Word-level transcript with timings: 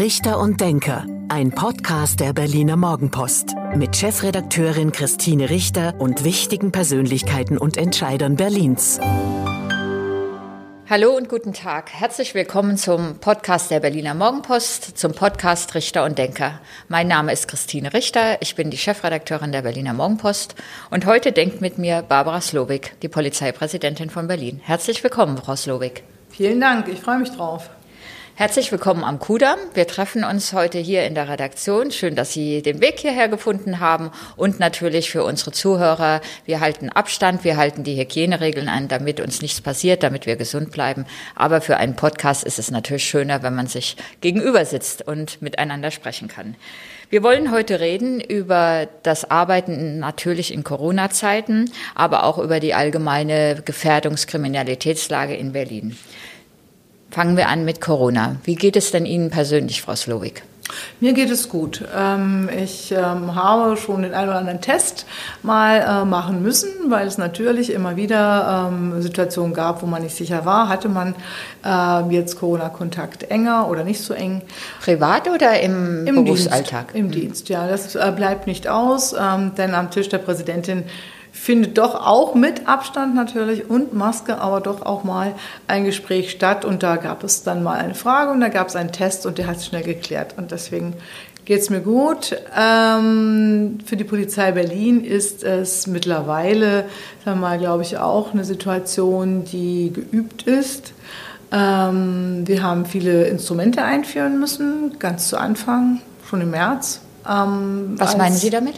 Richter 0.00 0.38
und 0.38 0.62
Denker, 0.62 1.04
ein 1.28 1.50
Podcast 1.50 2.20
der 2.20 2.32
Berliner 2.32 2.76
Morgenpost 2.76 3.54
mit 3.76 3.94
Chefredakteurin 3.94 4.92
Christine 4.92 5.50
Richter 5.50 5.94
und 5.98 6.24
wichtigen 6.24 6.72
Persönlichkeiten 6.72 7.58
und 7.58 7.76
Entscheidern 7.76 8.34
Berlins. 8.36 8.98
Hallo 10.88 11.14
und 11.14 11.28
guten 11.28 11.52
Tag. 11.52 11.92
Herzlich 11.92 12.34
willkommen 12.34 12.78
zum 12.78 13.18
Podcast 13.18 13.70
der 13.70 13.80
Berliner 13.80 14.14
Morgenpost, 14.14 14.96
zum 14.96 15.12
Podcast 15.12 15.74
Richter 15.74 16.06
und 16.06 16.16
Denker. 16.16 16.62
Mein 16.88 17.06
Name 17.06 17.34
ist 17.34 17.46
Christine 17.46 17.92
Richter, 17.92 18.40
ich 18.40 18.54
bin 18.54 18.70
die 18.70 18.78
Chefredakteurin 18.78 19.52
der 19.52 19.60
Berliner 19.60 19.92
Morgenpost 19.92 20.54
und 20.88 21.04
heute 21.04 21.30
denkt 21.30 21.60
mit 21.60 21.76
mir 21.76 22.00
Barbara 22.00 22.40
Slowik, 22.40 22.98
die 23.02 23.08
Polizeipräsidentin 23.08 24.08
von 24.08 24.28
Berlin. 24.28 24.62
Herzlich 24.64 25.04
willkommen, 25.04 25.36
Frau 25.36 25.56
Slowik. 25.56 26.04
Vielen 26.30 26.58
Dank, 26.62 26.88
ich 26.88 27.02
freue 27.02 27.18
mich 27.18 27.32
drauf. 27.32 27.68
Herzlich 28.40 28.72
willkommen 28.72 29.04
am 29.04 29.18
Kudamm. 29.18 29.58
Wir 29.74 29.86
treffen 29.86 30.24
uns 30.24 30.54
heute 30.54 30.78
hier 30.78 31.04
in 31.04 31.14
der 31.14 31.28
Redaktion. 31.28 31.90
Schön, 31.90 32.14
dass 32.14 32.32
Sie 32.32 32.62
den 32.62 32.80
Weg 32.80 32.98
hierher 32.98 33.28
gefunden 33.28 33.80
haben. 33.80 34.10
Und 34.34 34.58
natürlich 34.58 35.10
für 35.10 35.24
unsere 35.24 35.52
Zuhörer, 35.52 36.22
wir 36.46 36.60
halten 36.60 36.88
Abstand, 36.88 37.44
wir 37.44 37.58
halten 37.58 37.84
die 37.84 38.00
Hygieneregeln 38.00 38.70
ein, 38.70 38.88
damit 38.88 39.20
uns 39.20 39.42
nichts 39.42 39.60
passiert, 39.60 40.02
damit 40.02 40.24
wir 40.24 40.36
gesund 40.36 40.70
bleiben. 40.70 41.04
Aber 41.34 41.60
für 41.60 41.76
einen 41.76 41.96
Podcast 41.96 42.42
ist 42.42 42.58
es 42.58 42.70
natürlich 42.70 43.04
schöner, 43.04 43.42
wenn 43.42 43.54
man 43.54 43.66
sich 43.66 43.98
gegenüber 44.22 44.64
sitzt 44.64 45.06
und 45.06 45.42
miteinander 45.42 45.90
sprechen 45.90 46.28
kann. 46.28 46.56
Wir 47.10 47.22
wollen 47.22 47.50
heute 47.50 47.78
reden 47.78 48.22
über 48.22 48.88
das 49.02 49.30
Arbeiten 49.30 49.98
natürlich 49.98 50.54
in 50.54 50.64
Corona-Zeiten, 50.64 51.70
aber 51.94 52.24
auch 52.24 52.38
über 52.38 52.58
die 52.58 52.72
allgemeine 52.72 53.60
Gefährdungskriminalitätslage 53.62 55.34
in 55.34 55.52
Berlin. 55.52 55.98
Fangen 57.10 57.36
wir 57.36 57.48
an 57.48 57.64
mit 57.64 57.80
Corona. 57.80 58.36
Wie 58.44 58.54
geht 58.54 58.76
es 58.76 58.92
denn 58.92 59.04
Ihnen 59.04 59.30
persönlich, 59.30 59.82
Frau 59.82 59.96
Slowik? 59.96 60.44
Mir 61.00 61.12
geht 61.12 61.30
es 61.30 61.48
gut. 61.48 61.84
Ähm, 61.96 62.48
ich 62.56 62.92
ähm, 62.92 63.34
habe 63.34 63.76
schon 63.76 64.02
den 64.02 64.14
einen 64.14 64.28
oder 64.28 64.38
anderen 64.38 64.60
Test 64.60 65.06
mal 65.42 65.80
äh, 65.80 66.04
machen 66.04 66.42
müssen, 66.42 66.68
weil 66.88 67.08
es 67.08 67.18
natürlich 67.18 67.72
immer 67.72 67.96
wieder 67.96 68.68
ähm, 68.70 69.02
Situationen 69.02 69.52
gab, 69.52 69.82
wo 69.82 69.86
man 69.86 70.02
nicht 70.02 70.14
sicher 70.14 70.44
war, 70.44 70.68
hatte 70.68 70.88
man 70.88 71.14
jetzt 72.08 72.38
Corona-Kontakt 72.38 73.24
enger 73.24 73.68
oder 73.68 73.84
nicht 73.84 74.00
so 74.00 74.14
eng. 74.14 74.40
Privat 74.82 75.28
oder 75.28 75.60
im, 75.60 76.06
Im 76.06 76.24
Berufsalltag? 76.24 76.94
Dienst, 76.94 76.98
Im 76.98 77.10
Dienst, 77.10 77.48
ja. 77.50 77.66
Das 77.66 77.94
äh, 77.94 78.12
bleibt 78.16 78.46
nicht 78.46 78.66
aus, 78.66 79.14
denn 79.58 79.74
am 79.74 79.90
Tisch 79.90 80.08
der 80.08 80.18
Präsidentin 80.18 80.84
findet 81.32 81.78
doch 81.78 81.94
auch 81.94 82.34
mit 82.34 82.66
Abstand 82.66 83.14
natürlich 83.14 83.68
und 83.68 83.94
Maske, 83.94 84.38
aber 84.38 84.60
doch 84.60 84.82
auch 84.82 85.04
mal 85.04 85.34
ein 85.66 85.84
Gespräch 85.84 86.30
statt. 86.30 86.64
Und 86.64 86.82
da 86.82 86.96
gab 86.96 87.24
es 87.24 87.42
dann 87.42 87.62
mal 87.62 87.78
eine 87.78 87.94
Frage 87.94 88.30
und 88.32 88.40
da 88.40 88.48
gab 88.48 88.68
es 88.68 88.76
einen 88.76 88.92
Test 88.92 89.26
und 89.26 89.38
der 89.38 89.46
hat 89.46 89.56
es 89.56 89.66
schnell 89.66 89.82
geklärt. 89.82 90.34
Und 90.36 90.50
deswegen 90.50 90.94
geht 91.44 91.60
es 91.60 91.70
mir 91.70 91.80
gut. 91.80 92.36
Ähm, 92.56 93.78
für 93.84 93.96
die 93.96 94.04
Polizei 94.04 94.52
Berlin 94.52 95.04
ist 95.04 95.42
es 95.42 95.86
mittlerweile, 95.86 96.84
sagen 97.24 97.40
wir 97.40 97.48
mal, 97.48 97.58
glaube 97.58 97.82
ich, 97.82 97.98
auch 97.98 98.32
eine 98.32 98.44
Situation, 98.44 99.44
die 99.44 99.92
geübt 99.92 100.42
ist. 100.42 100.92
Ähm, 101.52 102.42
wir 102.46 102.62
haben 102.62 102.86
viele 102.86 103.24
Instrumente 103.24 103.82
einführen 103.82 104.38
müssen, 104.38 104.98
ganz 104.98 105.28
zu 105.28 105.38
Anfang, 105.38 106.00
schon 106.28 106.40
im 106.40 106.50
März. 106.50 107.00
Ähm, 107.28 107.94
Was 107.96 108.16
meinen 108.16 108.36
Sie 108.36 108.50
damit? 108.50 108.74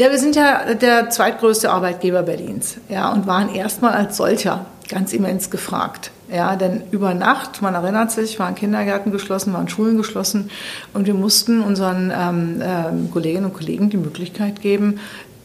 Ja, 0.00 0.12
wir 0.12 0.18
sind 0.18 0.36
ja 0.36 0.74
der 0.74 1.10
zweitgrößte 1.10 1.70
Arbeitgeber 1.70 2.22
Berlins 2.22 2.76
ja, 2.88 3.12
und 3.12 3.26
waren 3.26 3.52
erstmal 3.52 3.94
als 3.94 4.16
solcher 4.16 4.64
ganz 4.88 5.12
immens 5.12 5.50
gefragt. 5.50 6.12
Ja, 6.32 6.54
denn 6.54 6.82
über 6.92 7.14
Nacht, 7.14 7.62
man 7.62 7.74
erinnert 7.74 8.12
sich, 8.12 8.38
waren 8.38 8.54
Kindergärten 8.54 9.10
geschlossen, 9.10 9.52
waren 9.54 9.68
Schulen 9.68 9.96
geschlossen 9.96 10.50
und 10.94 11.06
wir 11.06 11.14
mussten 11.14 11.62
unseren 11.62 12.12
ähm, 12.16 12.62
ähm, 12.62 13.10
Kolleginnen 13.10 13.46
und 13.46 13.54
Kollegen 13.54 13.90
die 13.90 13.96
Möglichkeit 13.96 14.60
geben, 14.60 15.00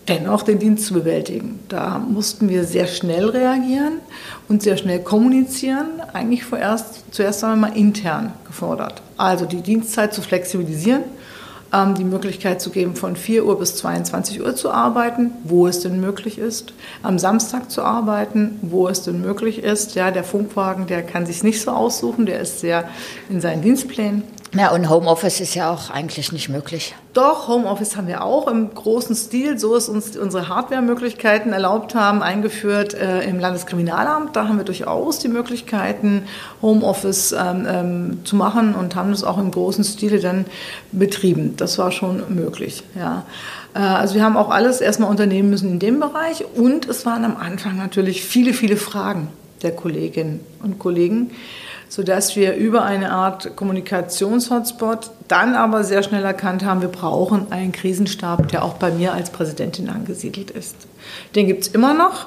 dennoch 0.08 0.44
den 0.44 0.60
Dienst 0.60 0.86
zu 0.86 0.94
bewältigen. 0.94 1.60
Da 1.68 1.98
mussten 1.98 2.48
wir 2.48 2.66
sehr 2.66 2.86
schnell 2.86 3.30
reagieren 3.30 4.02
und 4.50 4.62
sehr 4.62 4.78
schnell 4.78 5.00
kommunizieren, 5.00 5.88
eigentlich 6.14 6.44
vorerst, 6.44 7.06
zuerst 7.10 7.44
einmal 7.44 7.76
intern 7.76 8.34
gefordert. 8.46 9.02
Also 9.18 9.46
die 9.46 9.62
Dienstzeit 9.62 10.14
zu 10.14 10.22
flexibilisieren 10.22 11.02
die 11.98 12.04
Möglichkeit 12.04 12.62
zu 12.62 12.70
geben, 12.70 12.96
von 12.96 13.16
4 13.16 13.46
Uhr 13.46 13.58
bis 13.58 13.76
22 13.78 14.42
Uhr 14.42 14.56
zu 14.56 14.70
arbeiten, 14.70 15.32
wo 15.44 15.66
es 15.66 15.80
denn 15.80 16.00
möglich 16.00 16.38
ist, 16.38 16.74
am 17.02 17.18
Samstag 17.18 17.72
zu 17.72 17.82
arbeiten, 17.82 18.60
wo 18.62 18.88
es 18.88 19.02
denn 19.02 19.22
möglich 19.22 19.64
ist. 19.64 19.96
Ja, 19.96 20.12
der 20.12 20.24
Funkwagen, 20.24 20.86
der 20.86 21.02
kann 21.02 21.26
sich 21.26 21.44
nicht 21.44 21.60
so 21.60 21.72
aussuchen, 21.72 22.28
der 22.28 22.42
ist 22.42 22.60
sehr 22.60 22.88
in 23.28 23.42
seinen 23.42 23.64
Dienstplänen. 23.64 24.22
Ja, 24.56 24.72
und 24.72 24.88
Homeoffice 24.88 25.40
ist 25.40 25.56
ja 25.56 25.72
auch 25.72 25.90
eigentlich 25.90 26.32
nicht 26.32 26.48
möglich. 26.48 26.94
Doch, 27.14 27.48
Homeoffice 27.48 27.96
haben 27.96 28.06
wir 28.06 28.24
auch 28.24 28.48
im 28.48 28.72
großen 28.72 29.16
Stil, 29.16 29.58
so 29.58 29.76
es 29.76 29.90
uns 29.90 30.16
unsere 30.16 30.48
Hardware-Möglichkeiten 30.48 31.54
erlaubt 31.54 31.96
haben, 31.96 32.22
eingeführt 32.22 32.94
äh, 32.94 33.22
im 33.28 33.40
Landeskriminalamt. 33.40 34.36
Da 34.36 34.48
haben 34.48 34.58
wir 34.58 34.64
durchaus 34.64 35.18
die 35.18 35.28
Möglichkeiten, 35.28 36.26
Homeoffice 36.62 37.32
ähm, 37.32 37.68
ähm, 37.68 38.20
zu 38.26 38.36
machen 38.36 38.76
und 38.76 38.96
haben 38.96 39.10
das 39.10 39.24
auch 39.24 39.40
im 39.40 39.50
großen 39.50 39.84
Stile 39.84 40.20
dann 40.20 40.46
betrieben. 40.92 41.56
Das 41.58 41.80
war 41.80 41.92
schon 41.92 42.22
möglich, 42.36 42.84
ja. 42.96 43.26
Äh, 43.74 43.80
also 43.80 44.14
wir 44.14 44.24
haben 44.24 44.38
auch 44.38 44.52
alles 44.52 44.82
erstmal 44.82 45.10
unternehmen 45.10 45.50
müssen 45.50 45.72
in 45.72 45.80
dem 45.80 46.00
Bereich 46.00 46.46
und 46.56 46.88
es 46.88 47.08
waren 47.08 47.26
am 47.26 47.38
Anfang 47.38 47.76
natürlich 47.78 48.24
viele, 48.24 48.54
viele 48.54 48.78
Fragen 48.78 49.30
der 49.64 49.72
Kolleginnen 49.72 50.42
und 50.62 50.78
Kollegen 50.78 51.32
sodass 51.94 52.36
wir 52.36 52.56
über 52.56 52.82
eine 52.86 53.12
Art 53.12 53.56
Kommunikationshotspot 53.56 55.12
dann 55.28 55.54
aber 55.54 55.84
sehr 55.84 56.02
schnell 56.02 56.26
erkannt 56.26 56.66
haben, 56.66 56.82
wir 56.82 56.88
brauchen 56.88 57.52
einen 57.52 57.72
Krisenstab, 57.72 58.48
der 58.48 58.66
auch 58.66 58.74
bei 58.74 58.90
mir 58.90 59.14
als 59.14 59.30
Präsidentin 59.30 59.90
angesiedelt 59.90 60.50
ist. 60.50 60.76
Den 61.36 61.46
gibt 61.46 61.62
es 61.62 61.68
immer 61.68 61.94
noch. 61.94 62.26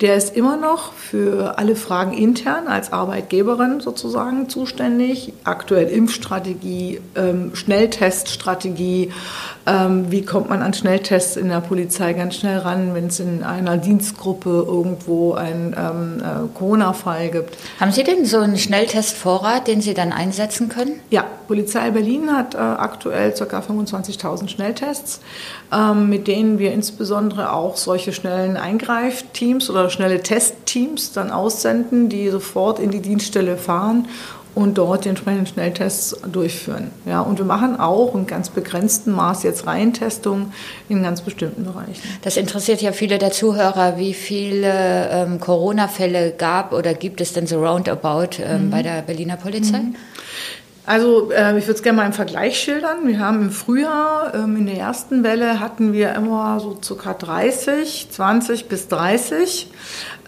Der 0.00 0.16
ist 0.16 0.34
immer 0.34 0.56
noch 0.56 0.94
für 0.94 1.58
alle 1.58 1.76
Fragen 1.76 2.12
intern 2.12 2.66
als 2.66 2.92
Arbeitgeberin 2.92 3.78
sozusagen 3.78 4.48
zuständig. 4.48 5.32
Aktuell 5.44 5.86
Impfstrategie, 5.86 7.00
ähm, 7.14 7.54
Schnellteststrategie. 7.54 9.12
Ähm, 9.68 10.10
wie 10.10 10.24
kommt 10.24 10.48
man 10.48 10.62
an 10.62 10.72
Schnelltests 10.72 11.36
in 11.36 11.48
der 11.48 11.60
Polizei 11.60 12.14
ganz 12.14 12.36
schnell 12.36 12.58
ran, 12.58 12.94
wenn 12.94 13.08
es 13.08 13.20
in 13.20 13.42
einer 13.42 13.76
Dienstgruppe 13.76 14.48
irgendwo 14.66 15.34
einen 15.34 15.76
ähm, 15.78 16.22
äh, 16.22 16.56
Corona-Fall 16.56 17.28
gibt? 17.28 17.58
Haben 17.78 17.92
Sie 17.92 18.02
denn 18.02 18.24
so 18.24 18.38
einen 18.38 18.56
Schnelltestvorrat, 18.56 19.68
den 19.68 19.82
Sie 19.82 19.92
dann 19.92 20.12
einsetzen 20.12 20.70
können? 20.70 21.00
Ja, 21.10 21.26
Polizei 21.48 21.90
Berlin 21.90 22.34
hat 22.34 22.54
äh, 22.54 22.58
aktuell 22.58 23.32
ca. 23.32 23.58
25.000 23.58 24.48
Schnelltests, 24.48 25.20
ähm, 25.70 26.08
mit 26.08 26.28
denen 26.28 26.58
wir 26.58 26.72
insbesondere 26.72 27.52
auch 27.52 27.76
solche 27.76 28.14
schnellen 28.14 28.56
Eingreifteams 28.56 29.68
oder 29.68 29.90
schnelle 29.90 30.22
Testteams 30.22 31.12
dann 31.12 31.30
aussenden, 31.30 32.08
die 32.08 32.30
sofort 32.30 32.78
in 32.78 32.90
die 32.90 33.02
Dienststelle 33.02 33.58
fahren 33.58 34.08
und 34.58 34.76
dort 34.76 35.04
die 35.04 35.08
entsprechenden 35.10 35.46
Schnelltests 35.46 36.16
durchführen. 36.32 36.90
Ja, 37.06 37.20
und 37.20 37.38
wir 37.38 37.44
machen 37.44 37.78
auch 37.78 38.16
in 38.16 38.26
ganz 38.26 38.48
begrenztem 38.48 39.12
Maß 39.12 39.44
jetzt 39.44 39.68
Reihentestungen 39.68 40.52
in 40.88 41.00
ganz 41.00 41.20
bestimmten 41.20 41.62
Bereichen. 41.62 42.02
Das 42.22 42.36
interessiert 42.36 42.82
ja 42.82 42.90
viele 42.90 43.18
der 43.18 43.30
Zuhörer. 43.30 43.98
Wie 43.98 44.14
viele 44.14 45.10
ähm, 45.12 45.38
Corona-Fälle 45.38 46.32
gab 46.32 46.72
oder 46.72 46.92
gibt 46.94 47.20
es 47.20 47.32
denn 47.32 47.46
so 47.46 47.64
roundabout 47.64 48.42
ähm, 48.42 48.66
mhm. 48.66 48.70
bei 48.70 48.82
der 48.82 49.02
Berliner 49.02 49.36
Polizei? 49.36 49.78
Mhm. 49.78 49.94
Also 50.86 51.30
äh, 51.30 51.56
ich 51.56 51.66
würde 51.66 51.74
es 51.74 51.82
gerne 51.82 51.98
mal 51.98 52.06
im 52.06 52.12
Vergleich 52.12 52.58
schildern. 52.58 53.06
Wir 53.06 53.20
haben 53.20 53.42
im 53.42 53.50
Frühjahr, 53.50 54.34
ähm, 54.34 54.56
in 54.56 54.66
der 54.66 54.78
ersten 54.78 55.22
Welle 55.22 55.60
hatten 55.60 55.92
wir 55.92 56.14
immer 56.14 56.58
so 56.58 56.94
ca. 56.96 57.14
30, 57.14 58.08
20 58.10 58.66
bis 58.66 58.88
30 58.88 59.70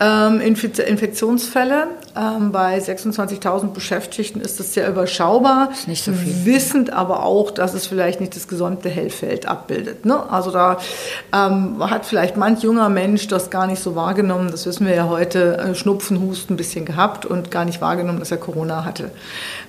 ähm, 0.00 0.40
Infektionsfälle. 0.40 1.88
Ähm, 2.16 2.50
bei 2.52 2.78
26.000 2.78 3.68
Beschäftigten 3.68 4.40
ist 4.40 4.58
das 4.58 4.74
sehr 4.74 4.88
überschaubar. 4.88 5.70
Ist 5.72 5.88
nicht 5.88 6.02
so 6.02 6.12
viel. 6.12 6.46
Wissend 6.46 6.92
aber 6.92 7.24
auch, 7.24 7.50
dass 7.50 7.74
es 7.74 7.86
vielleicht 7.86 8.20
nicht 8.20 8.34
das 8.34 8.48
gesamte 8.48 8.88
Hellfeld 8.88 9.46
abbildet. 9.46 10.06
Ne? 10.06 10.28
Also 10.30 10.50
da 10.50 10.78
ähm, 11.32 11.76
hat 11.78 12.06
vielleicht 12.06 12.38
manch 12.38 12.62
junger 12.62 12.88
Mensch 12.88 13.28
das 13.28 13.50
gar 13.50 13.66
nicht 13.66 13.82
so 13.82 13.94
wahrgenommen. 13.94 14.50
Das 14.50 14.64
wissen 14.64 14.86
wir 14.86 14.94
ja 14.94 15.08
heute. 15.08 15.58
Äh, 15.58 15.74
Schnupfen, 15.74 16.20
Husten 16.22 16.54
ein 16.54 16.56
bisschen 16.56 16.86
gehabt 16.86 17.26
und 17.26 17.50
gar 17.50 17.66
nicht 17.66 17.80
wahrgenommen, 17.82 18.18
dass 18.18 18.30
er 18.30 18.38
Corona 18.38 18.84
hatte. 18.84 19.10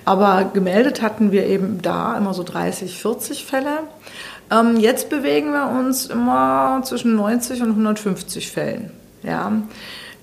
Aber 0.06 0.50
gemeldet 0.52 1.02
hatten 1.02 1.30
wir 1.30 1.46
eben 1.46 1.82
da 1.82 2.16
immer 2.16 2.32
so 2.32 2.42
30, 2.42 2.98
40 2.98 3.44
Fälle. 3.44 3.80
Ähm, 4.50 4.78
jetzt 4.78 5.10
bewegen 5.10 5.52
wir 5.52 5.68
uns 5.78 6.06
immer 6.06 6.80
zwischen 6.84 7.14
90 7.16 7.62
und 7.62 7.70
150 7.70 8.50
Fällen. 8.50 8.90
Ja. 9.22 9.52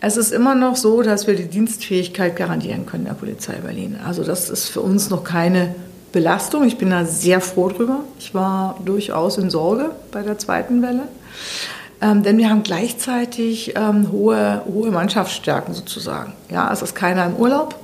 Es 0.01 0.16
ist 0.16 0.31
immer 0.31 0.56
noch 0.56 0.78
so, 0.78 1.01
dass 1.01 1.28
wir 1.28 1.36
die 1.36 1.48
Dienstfähigkeit 1.48 2.36
garantieren 2.38 2.86
können 2.86 3.06
der 3.06 3.13
Polizei 3.13 3.56
Berlin. 3.56 3.98
Also 4.06 4.24
das 4.24 4.50
ist 4.50 4.69
für 4.69 4.81
uns 4.81 5.10
noch 5.10 5.25
keine 5.25 5.75
Belastung. 6.13 6.66
Ich 6.66 6.78
bin 6.78 6.90
da 6.90 7.04
sehr 7.06 7.42
froh 7.42 7.68
drüber. 7.68 8.00
Ich 8.18 8.34
war 8.34 8.80
durchaus 8.86 9.38
in 9.38 9.50
Sorge 9.50 9.92
bei 10.12 10.22
der 10.22 10.38
zweiten 10.38 10.81
Welle. 10.81 11.04
Ähm, 12.01 12.24
denn 12.24 12.38
wir 12.38 12.50
haben 12.50 12.63
gleichzeitig 12.63 13.74
ähm, 13.75 14.10
hohe, 14.12 14.62
hohe 14.66 14.90
Mannschaftsstärken 14.90 15.74
sozusagen. 15.74 16.31
Ja, 16.50 16.72
es 16.72 16.81
ist 16.81 16.95
keiner 16.95 17.25
im 17.25 17.36
Urlaub, 17.36 17.75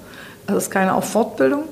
es 0.47 0.55
ist 0.55 0.71
keiner 0.71 0.95
auf 0.95 1.09
Fortbildung, 1.09 1.65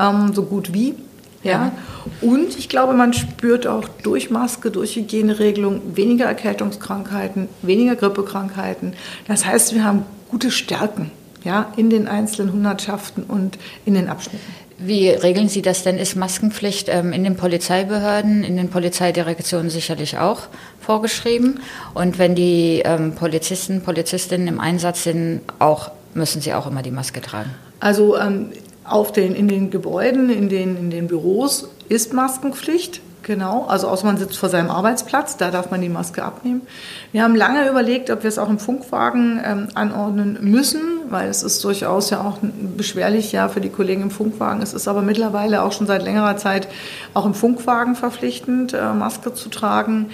ähm, 0.00 0.32
so 0.34 0.42
gut 0.42 0.74
wie. 0.74 0.96
Ja. 1.44 1.72
Und 2.20 2.58
ich 2.58 2.68
glaube, 2.68 2.94
man 2.94 3.12
spürt 3.12 3.66
auch 3.66 3.88
durch 4.02 4.30
Maske, 4.30 4.70
durch 4.70 4.96
Hygieneregelung 4.96 5.94
weniger 5.94 6.24
Erkältungskrankheiten, 6.24 7.48
weniger 7.62 7.96
Grippekrankheiten. 7.96 8.94
Das 9.28 9.46
heißt, 9.46 9.74
wir 9.74 9.84
haben 9.84 10.04
gute 10.30 10.50
Stärken 10.50 11.10
ja, 11.44 11.72
in 11.76 11.90
den 11.90 12.08
einzelnen 12.08 12.52
Hundertschaften 12.52 13.24
und 13.24 13.58
in 13.84 13.94
den 13.94 14.08
Abschnitten. 14.08 14.52
Wie 14.78 15.08
regeln 15.08 15.48
Sie 15.48 15.62
das 15.62 15.84
denn? 15.84 15.98
Ist 15.98 16.16
Maskenpflicht 16.16 16.88
ähm, 16.88 17.12
in 17.12 17.22
den 17.22 17.36
Polizeibehörden, 17.36 18.42
in 18.42 18.56
den 18.56 18.70
Polizeidirektionen 18.70 19.70
sicherlich 19.70 20.18
auch 20.18 20.42
vorgeschrieben? 20.80 21.60
Und 21.94 22.18
wenn 22.18 22.34
die 22.34 22.82
ähm, 22.84 23.14
Polizisten, 23.14 23.82
Polizistinnen 23.82 24.48
im 24.48 24.60
Einsatz 24.60 25.04
sind, 25.04 25.42
auch, 25.60 25.92
müssen 26.14 26.42
sie 26.42 26.54
auch 26.54 26.66
immer 26.66 26.82
die 26.82 26.90
Maske 26.90 27.20
tragen? 27.20 27.50
Also 27.78 28.18
ähm, 28.18 28.50
auf 28.84 29.12
den, 29.12 29.34
in 29.34 29.48
den 29.48 29.70
Gebäuden, 29.70 30.30
in 30.30 30.48
den, 30.48 30.76
in 30.76 30.90
den 30.90 31.06
Büros 31.06 31.68
ist 31.88 32.12
Maskenpflicht. 32.12 33.00
Genau, 33.24 33.64
also 33.64 33.88
außer 33.88 34.04
man 34.04 34.18
sitzt 34.18 34.36
vor 34.36 34.50
seinem 34.50 34.70
Arbeitsplatz, 34.70 35.38
da 35.38 35.50
darf 35.50 35.70
man 35.70 35.80
die 35.80 35.88
Maske 35.88 36.22
abnehmen. 36.22 36.60
Wir 37.10 37.22
haben 37.22 37.34
lange 37.34 37.66
überlegt, 37.70 38.10
ob 38.10 38.22
wir 38.22 38.28
es 38.28 38.38
auch 38.38 38.50
im 38.50 38.58
Funkwagen 38.58 39.40
ähm, 39.42 39.68
anordnen 39.74 40.36
müssen, 40.42 40.82
weil 41.08 41.30
es 41.30 41.42
ist 41.42 41.64
durchaus 41.64 42.10
ja 42.10 42.20
auch 42.20 42.36
beschwerlich 42.76 43.32
ja 43.32 43.48
für 43.48 43.62
die 43.62 43.70
Kollegen 43.70 44.02
im 44.02 44.10
Funkwagen. 44.10 44.60
Es 44.60 44.74
ist 44.74 44.88
aber 44.88 45.00
mittlerweile 45.00 45.62
auch 45.62 45.72
schon 45.72 45.86
seit 45.86 46.02
längerer 46.02 46.36
Zeit 46.36 46.68
auch 47.14 47.24
im 47.24 47.32
Funkwagen 47.32 47.96
verpflichtend, 47.96 48.74
äh, 48.74 48.92
Maske 48.92 49.32
zu 49.32 49.48
tragen. 49.48 50.10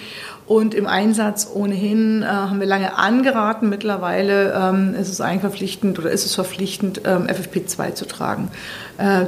Und 0.51 0.75
im 0.75 0.89
Einsatz 0.89 1.49
ohnehin 1.55 2.23
äh, 2.23 2.27
haben 2.27 2.59
wir 2.59 2.67
lange 2.67 2.99
angeraten. 2.99 3.69
Mittlerweile 3.69 4.53
ähm, 4.53 4.97
ist 4.97 5.09
es 5.09 5.21
eigentlich 5.21 5.43
verpflichtend 5.43 5.97
oder 6.01 6.11
ist 6.11 6.27
es 6.27 6.35
verpflichtend, 6.35 7.03
ähm, 7.05 7.29
FFP2 7.29 7.95
zu 7.95 8.05
tragen. 8.05 8.51
Äh, 8.99 9.27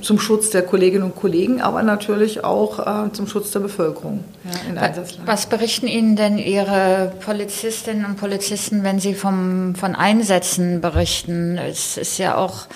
zum 0.00 0.18
Schutz 0.18 0.48
der 0.48 0.62
Kolleginnen 0.62 1.04
und 1.04 1.16
Kollegen, 1.16 1.60
aber 1.60 1.82
natürlich 1.82 2.44
auch 2.44 2.78
äh, 2.78 3.12
zum 3.12 3.26
Schutz 3.26 3.50
der 3.50 3.60
Bevölkerung 3.60 4.24
ja, 4.42 4.70
in 4.70 4.78
Einsatzlagen. 4.78 5.26
Was 5.26 5.44
berichten 5.44 5.86
Ihnen 5.86 6.16
denn 6.16 6.38
Ihre 6.38 7.12
Polizistinnen 7.20 8.06
und 8.06 8.16
Polizisten, 8.16 8.84
wenn 8.84 9.00
Sie 9.00 9.12
vom, 9.12 9.74
von 9.74 9.94
Einsätzen 9.94 10.80
berichten? 10.80 11.58
Es 11.58 11.98
ist 11.98 12.16
ja 12.16 12.38
auch 12.38 12.68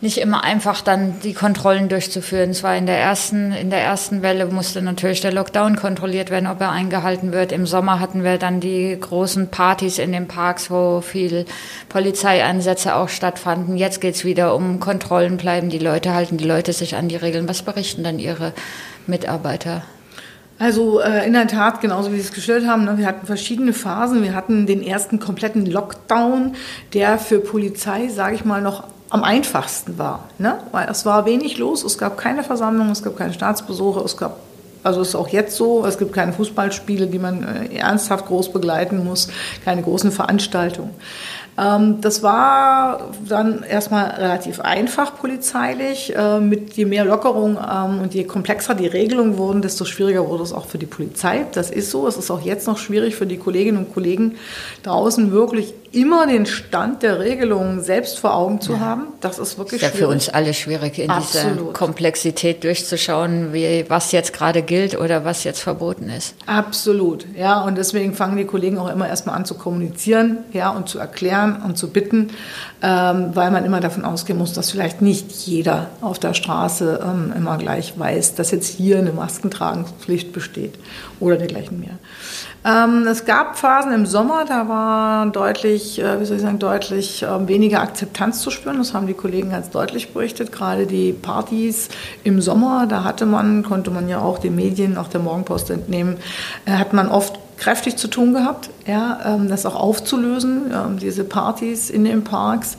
nicht 0.00 0.18
immer 0.18 0.44
einfach 0.44 0.80
dann 0.80 1.20
die 1.22 1.34
Kontrollen 1.34 1.88
durchzuführen. 1.88 2.50
Es 2.50 2.62
war 2.62 2.74
in 2.74 2.86
der 2.86 2.98
ersten, 2.98 3.52
in 3.52 3.68
der 3.68 3.80
ersten 3.80 4.22
Welle 4.22 4.46
musste 4.46 4.80
natürlich 4.80 5.20
der 5.20 5.32
Lockdown 5.32 5.76
kontrolliert 5.76 6.30
werden, 6.30 6.46
ob 6.46 6.60
er 6.60 6.70
eingehalten 6.70 7.32
wird. 7.32 7.52
Im 7.52 7.66
Sommer 7.66 8.00
hatten 8.00 8.24
wir 8.24 8.38
dann 8.38 8.60
die 8.60 8.96
großen 8.98 9.48
Partys 9.48 9.98
in 9.98 10.12
den 10.12 10.26
Parks, 10.26 10.70
wo 10.70 11.02
viel 11.02 11.44
Polizeieinsätze 11.90 12.94
auch 12.94 13.10
stattfanden. 13.10 13.76
Jetzt 13.76 14.00
geht 14.00 14.14
es 14.14 14.24
wieder 14.24 14.54
um 14.54 14.80
Kontrollen, 14.80 15.36
bleiben 15.36 15.68
die 15.68 15.78
Leute, 15.78 16.14
halten 16.14 16.38
die 16.38 16.44
Leute 16.44 16.72
sich 16.72 16.96
an 16.96 17.08
die 17.08 17.16
Regeln. 17.16 17.46
Was 17.46 17.62
berichten 17.62 18.02
dann 18.02 18.18
Ihre 18.18 18.54
Mitarbeiter? 19.06 19.82
Also 20.58 21.00
äh, 21.00 21.26
in 21.26 21.32
der 21.34 21.46
Tat, 21.46 21.80
genauso 21.80 22.12
wie 22.12 22.16
Sie 22.16 22.22
es 22.22 22.32
gestellt 22.32 22.66
haben, 22.66 22.84
ne, 22.84 22.96
wir 22.96 23.06
hatten 23.06 23.26
verschiedene 23.26 23.72
Phasen. 23.72 24.22
Wir 24.22 24.34
hatten 24.34 24.66
den 24.66 24.82
ersten 24.82 25.18
kompletten 25.18 25.66
Lockdown, 25.66 26.54
der 26.92 27.18
für 27.18 27.40
Polizei, 27.40 28.08
sage 28.08 28.34
ich 28.34 28.44
mal, 28.44 28.60
noch 28.60 28.84
am 29.10 29.24
einfachsten 29.24 29.98
war. 29.98 30.24
Ne? 30.38 30.58
Weil 30.70 30.88
es 30.88 31.04
war 31.04 31.26
wenig 31.26 31.58
los, 31.58 31.84
es 31.84 31.98
gab 31.98 32.16
keine 32.16 32.44
Versammlungen, 32.44 32.92
es 32.92 33.02
gab 33.02 33.16
keine 33.16 33.32
Staatsbesuche, 33.32 34.00
es 34.00 34.16
gab, 34.16 34.38
also 34.84 35.02
ist 35.02 35.16
auch 35.16 35.28
jetzt 35.28 35.56
so, 35.56 35.84
es 35.84 35.98
gibt 35.98 36.12
keine 36.12 36.32
Fußballspiele, 36.32 37.08
die 37.08 37.18
man 37.18 37.42
äh, 37.42 37.76
ernsthaft 37.76 38.26
groß 38.26 38.52
begleiten 38.52 39.04
muss, 39.04 39.28
keine 39.64 39.82
großen 39.82 40.12
Veranstaltungen. 40.12 40.94
Ähm, 41.58 42.00
das 42.00 42.22
war 42.22 43.10
dann 43.28 43.62
erstmal 43.62 44.10
relativ 44.12 44.60
einfach 44.60 45.16
polizeilich. 45.16 46.14
Äh, 46.16 46.40
mit 46.40 46.72
je 46.74 46.86
mehr 46.86 47.04
Lockerung 47.04 47.58
ähm, 47.58 48.00
und 48.00 48.14
je 48.14 48.24
komplexer 48.24 48.74
die 48.74 48.86
Regelungen 48.86 49.36
wurden, 49.36 49.60
desto 49.60 49.84
schwieriger 49.84 50.28
wurde 50.28 50.42
es 50.42 50.52
auch 50.52 50.66
für 50.66 50.78
die 50.78 50.86
Polizei. 50.86 51.46
Das 51.52 51.70
ist 51.70 51.90
so. 51.90 52.06
Es 52.06 52.16
ist 52.16 52.30
auch 52.30 52.40
jetzt 52.40 52.66
noch 52.66 52.78
schwierig 52.78 53.16
für 53.16 53.26
die 53.26 53.36
Kolleginnen 53.36 53.78
und 53.78 53.92
Kollegen 53.92 54.36
draußen 54.82 55.32
wirklich 55.32 55.74
immer 55.92 56.26
den 56.26 56.46
Stand 56.46 57.02
der 57.02 57.18
Regelungen 57.18 57.82
selbst 57.82 58.18
vor 58.20 58.34
Augen 58.34 58.60
zu 58.60 58.74
ja. 58.74 58.80
haben. 58.80 59.08
Das 59.20 59.38
ist 59.38 59.58
wirklich 59.58 59.82
ist 59.82 59.82
ja 59.82 59.88
schwierig. 59.88 60.06
für 60.06 60.12
uns 60.12 60.28
alle 60.28 60.54
schwierig, 60.54 60.98
in 60.98 61.10
Absolut. 61.10 61.58
dieser 61.58 61.72
Komplexität 61.72 62.62
durchzuschauen, 62.62 63.52
wie, 63.52 63.84
was 63.88 64.12
jetzt 64.12 64.32
gerade 64.32 64.62
gilt 64.62 64.98
oder 64.98 65.24
was 65.24 65.42
jetzt 65.42 65.60
verboten 65.60 66.08
ist. 66.08 66.34
Absolut, 66.46 67.26
ja. 67.36 67.62
Und 67.62 67.76
deswegen 67.76 68.14
fangen 68.14 68.36
die 68.36 68.44
Kollegen 68.44 68.78
auch 68.78 68.90
immer 68.90 69.08
erstmal 69.08 69.34
an 69.34 69.44
zu 69.44 69.54
kommunizieren, 69.54 70.38
ja, 70.52 70.70
und 70.70 70.88
zu 70.88 70.98
erklären 70.98 71.60
und 71.64 71.76
zu 71.76 71.90
bitten, 71.90 72.28
ähm, 72.82 73.30
weil 73.34 73.50
man 73.50 73.64
immer 73.64 73.80
davon 73.80 74.04
ausgehen 74.04 74.38
muss, 74.38 74.52
dass 74.52 74.70
vielleicht 74.70 75.02
nicht 75.02 75.32
jeder 75.32 75.90
auf 76.00 76.18
der 76.18 76.34
Straße 76.34 77.00
ähm, 77.02 77.32
immer 77.36 77.58
gleich 77.58 77.98
weiß, 77.98 78.36
dass 78.36 78.52
jetzt 78.52 78.68
hier 78.68 78.98
eine 78.98 79.12
Maskentragungspflicht 79.12 80.32
besteht 80.32 80.78
oder 81.18 81.36
dergleichen 81.36 81.80
mehr. 81.80 81.98
Ähm, 82.62 83.06
es 83.06 83.24
gab 83.24 83.58
Phasen 83.58 83.92
im 83.92 84.04
Sommer, 84.04 84.44
da 84.44 84.68
war 84.68 85.26
deutlich, 85.26 85.79
äh, 85.98 86.20
wie 86.20 86.24
soll 86.24 86.36
ich 86.36 86.42
sagen, 86.42 86.58
deutlich 86.58 87.22
äh, 87.22 87.48
weniger 87.48 87.80
Akzeptanz 87.80 88.40
zu 88.40 88.50
spüren. 88.50 88.78
Das 88.78 88.94
haben 88.94 89.06
die 89.06 89.14
Kollegen 89.14 89.50
ganz 89.50 89.70
deutlich 89.70 90.12
berichtet. 90.12 90.52
Gerade 90.52 90.86
die 90.86 91.12
Partys 91.12 91.88
im 92.24 92.40
Sommer, 92.40 92.86
da 92.86 93.04
hatte 93.04 93.26
man, 93.26 93.62
konnte 93.62 93.90
man 93.90 94.08
ja 94.08 94.20
auch 94.20 94.38
den 94.38 94.54
Medien, 94.54 94.96
auch 94.96 95.08
der 95.08 95.20
Morgenpost 95.20 95.70
entnehmen, 95.70 96.18
äh, 96.66 96.72
hat 96.72 96.92
man 96.92 97.08
oft 97.08 97.38
kräftig 97.60 97.96
zu 97.96 98.08
tun 98.08 98.32
gehabt, 98.32 98.70
ja, 98.86 99.20
ähm, 99.24 99.48
das 99.48 99.66
auch 99.66 99.76
aufzulösen, 99.76 100.72
ähm, 100.72 100.98
diese 100.98 101.24
Partys 101.24 101.90
in 101.90 102.04
den 102.04 102.24
Parks. 102.24 102.78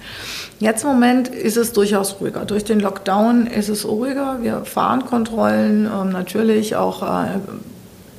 Jetzt 0.60 0.84
im 0.84 0.90
Moment 0.90 1.28
ist 1.28 1.56
es 1.56 1.72
durchaus 1.72 2.20
ruhiger. 2.20 2.46
Durch 2.46 2.64
den 2.64 2.80
Lockdown 2.80 3.48
ist 3.48 3.70
es 3.70 3.88
ruhiger. 3.88 4.40
Wir 4.42 4.66
fahren 4.66 5.06
Kontrollen, 5.06 5.86
ähm, 5.86 6.10
natürlich 6.10 6.76
auch 6.76 7.04
äh, 7.04 7.40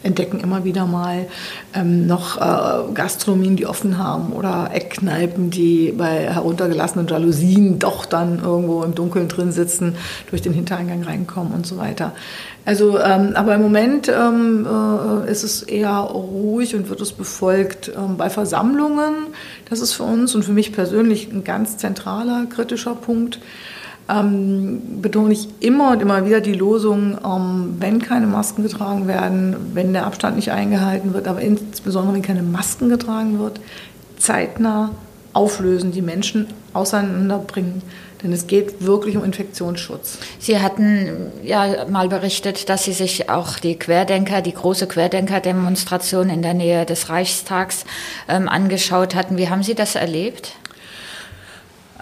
entdecken 0.02 0.40
immer 0.40 0.64
wieder 0.64 0.86
mal 0.86 1.26
ähm, 1.74 2.06
noch 2.06 2.36
äh, 2.38 2.92
Gastronomien, 2.92 3.56
die 3.56 3.66
offen 3.66 3.98
haben 3.98 4.32
oder 4.32 4.70
Eckkneipen, 4.72 5.50
die 5.50 5.92
bei 5.96 6.32
heruntergelassenen 6.32 7.06
Jalousien 7.06 7.78
doch 7.78 8.04
dann 8.04 8.42
irgendwo 8.42 8.82
im 8.82 8.94
Dunkeln 8.94 9.28
drin 9.28 9.52
sitzen, 9.52 9.96
durch 10.30 10.42
den 10.42 10.52
Hintereingang 10.52 11.04
reinkommen 11.04 11.52
und 11.52 11.66
so 11.66 11.76
weiter. 11.78 12.12
Also, 12.64 12.98
ähm, 13.00 13.32
aber 13.34 13.56
im 13.56 13.62
Moment 13.62 14.08
ähm, 14.08 14.66
äh, 14.66 15.30
ist 15.30 15.42
es 15.42 15.62
eher 15.62 15.96
ruhig 15.96 16.76
und 16.76 16.88
wird 16.88 17.00
es 17.00 17.12
befolgt 17.12 17.90
ähm, 17.96 18.16
bei 18.16 18.30
Versammlungen. 18.30 19.14
Das 19.68 19.80
ist 19.80 19.94
für 19.94 20.04
uns 20.04 20.34
und 20.34 20.44
für 20.44 20.52
mich 20.52 20.72
persönlich 20.72 21.32
ein 21.32 21.42
ganz 21.42 21.76
zentraler 21.76 22.46
kritischer 22.46 22.94
Punkt 22.94 23.40
ähm, 24.12 25.00
betone 25.00 25.32
ich 25.32 25.48
immer 25.60 25.92
und 25.92 26.02
immer 26.02 26.26
wieder 26.26 26.40
die 26.40 26.52
Losung, 26.52 27.18
ähm, 27.24 27.76
wenn 27.78 28.00
keine 28.00 28.26
Masken 28.26 28.62
getragen 28.62 29.06
werden, 29.06 29.56
wenn 29.74 29.92
der 29.92 30.06
Abstand 30.06 30.36
nicht 30.36 30.50
eingehalten 30.50 31.14
wird, 31.14 31.28
aber 31.28 31.40
insbesondere 31.40 32.14
wenn 32.14 32.22
keine 32.22 32.42
Masken 32.42 32.88
getragen 32.88 33.38
wird, 33.38 33.60
zeitnah 34.18 34.90
auflösen, 35.32 35.92
die 35.92 36.02
Menschen 36.02 36.48
auseinanderbringen. 36.72 37.82
Denn 38.22 38.32
es 38.32 38.46
geht 38.46 38.84
wirklich 38.84 39.16
um 39.16 39.24
Infektionsschutz. 39.24 40.18
Sie 40.38 40.60
hatten 40.60 41.32
ja 41.42 41.86
mal 41.90 42.08
berichtet, 42.08 42.68
dass 42.68 42.84
Sie 42.84 42.92
sich 42.92 43.28
auch 43.28 43.58
die 43.58 43.76
Querdenker, 43.76 44.42
die 44.42 44.54
große 44.54 44.86
Querdenker-Demonstration 44.86 46.30
in 46.30 46.40
der 46.40 46.54
Nähe 46.54 46.86
des 46.86 47.08
Reichstags 47.08 47.84
ähm, 48.28 48.48
angeschaut 48.48 49.16
hatten. 49.16 49.38
Wie 49.38 49.48
haben 49.48 49.64
Sie 49.64 49.74
das 49.74 49.96
erlebt? 49.96 50.52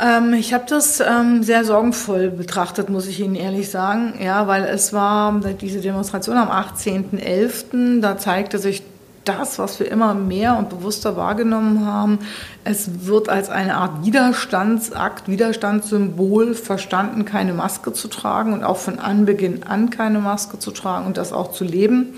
Ähm, 0.01 0.35
ich 0.35 0.55
habe 0.55 0.65
das 0.69 1.01
ähm, 1.01 1.43
sehr 1.43 1.65
sorgenvoll 1.65 2.31
betrachtet, 2.31 2.89
muss 2.89 3.07
ich 3.07 3.21
Ihnen 3.21 3.35
ehrlich 3.35 3.71
sagen. 3.71 4.15
Ja, 4.23 4.47
weil 4.47 4.65
es 4.65 4.93
war 4.93 5.39
diese 5.61 5.81
Demonstration 5.81 6.37
am 6.37 6.49
18.11., 6.49 8.01
da 8.01 8.17
zeigte 8.17 8.59
sich 8.59 8.83
das, 9.25 9.59
was 9.59 9.79
wir 9.79 9.91
immer 9.91 10.15
mehr 10.15 10.57
und 10.57 10.71
bewusster 10.71 11.17
wahrgenommen 11.17 11.85
haben. 11.87 12.21
Es 12.65 13.07
wird 13.07 13.29
als 13.29 13.51
eine 13.51 13.77
Art 13.77 14.05
Widerstandsakt, 14.05 15.29
Widerstandssymbol 15.29 16.55
verstanden, 16.55 17.27
keine 17.27 17.53
Maske 17.53 17.93
zu 17.93 18.09
tragen 18.09 18.55
und 18.55 18.65
auch 18.65 18.79
von 18.79 18.99
Anbeginn 18.99 19.63
an 19.65 19.91
keine 19.91 20.21
Maske 20.21 20.59
zu 20.59 20.71
tragen 20.71 21.07
und 21.07 21.19
das 21.19 21.33
auch 21.33 21.53
zu 21.53 21.65
leben. 21.65 22.15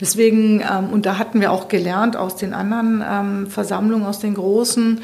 Deswegen, 0.00 0.60
ähm, 0.60 0.90
und 0.92 1.06
da 1.06 1.18
hatten 1.18 1.40
wir 1.40 1.52
auch 1.52 1.68
gelernt 1.68 2.16
aus 2.16 2.36
den 2.36 2.52
anderen 2.52 3.04
ähm, 3.08 3.46
Versammlungen, 3.46 4.06
aus 4.06 4.18
den 4.18 4.34
großen, 4.34 4.98
äh, 4.98 5.00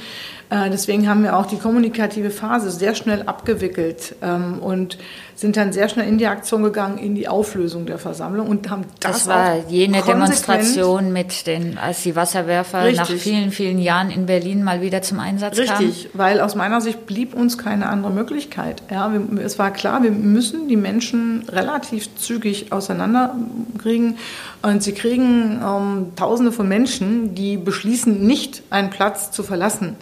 deswegen 0.51 1.09
haben 1.09 1.25
wir 1.25 1.37
auch 1.37 1.47
die 1.47 1.59
kommunikative 1.59 2.31
Phase 2.31 2.71
sehr 2.71 2.95
schnell 2.95 3.23
abgewickelt 3.23 4.15
ähm, 4.23 4.61
und 4.61 4.97
sind 5.37 5.57
dann 5.57 5.73
sehr 5.73 5.89
schnell 5.89 6.09
in 6.09 6.17
die 6.19 6.27
Aktion 6.27 6.63
gegangen, 6.63 6.99
in 6.99 7.15
die 7.15 7.29
Auflösung 7.29 7.85
der 7.85 7.99
Versammlung 7.99 8.47
und 8.49 8.71
haben 8.71 8.85
das. 9.01 9.25
Das 9.25 9.29
war 9.29 9.57
jene 9.69 10.01
Demonstration 10.03 11.13
mit 11.13 11.47
den, 11.47 11.77
als 11.77 12.03
die 12.05 12.17
Wasserwerfer 12.17 12.85
Richtig. 12.85 12.99
nach 12.99 13.23
vielen, 13.23 13.51
vielen 13.51 13.79
Jahren 13.79 14.11
in 14.11 14.27
Berlin 14.27 14.63
mal 14.65 14.81
wieder 14.81 15.03
zum 15.03 15.21
Einsatz 15.21 15.59
Richtig, 15.59 15.69
kamen. 15.69 15.87
Richtig, 15.87 16.11
weil 16.15 16.41
aus 16.41 16.55
meiner 16.55 16.81
Sicht 16.81 17.07
blieb 17.07 17.35
uns 17.35 17.59
keine 17.59 17.89
andere 17.89 18.13
Möglichkeit. 18.13 18.83
Ja, 18.91 19.13
wir, 19.13 19.45
es 19.45 19.59
war 19.59 19.73
klar, 19.73 20.03
wir 20.03 20.11
müssen 20.11 20.69
die 20.69 20.77
Menschen 20.77 21.45
relativ 21.49 22.15
zügig 22.17 22.73
auseinanderkriegen 22.73 24.17
und 24.63 24.83
sie 24.83 24.93
kriegen 24.93 25.61
ähm, 25.63 26.13
Tausende 26.17 26.51
von 26.51 26.67
Menschen, 26.67 27.35
die 27.35 27.59
beschließen, 27.59 28.27
nicht 28.27 28.63
einen 28.71 28.89
Platz 28.89 29.33
zu 29.33 29.43
verlassen 29.43 29.97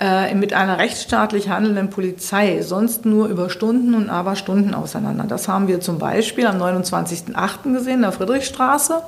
äh, 0.00 0.34
mit 0.34 0.54
einer 0.54 0.78
rechtsstaatlich 0.78 1.50
handelnden 1.50 1.90
Polizei 1.90 2.62
sonst 2.62 3.04
nur 3.04 3.28
über 3.28 3.50
Stunden 3.50 3.94
und 3.94 4.08
Aberstunden 4.08 4.72
auseinander. 4.72 5.24
Das 5.28 5.46
haben 5.46 5.68
wir 5.68 5.80
zum 5.80 5.98
Beispiel 5.98 6.46
am 6.46 6.56
29.08. 6.56 7.74
gesehen, 7.74 7.96
in 7.96 8.02
der 8.02 8.12
Friedrichstraße. 8.12 9.02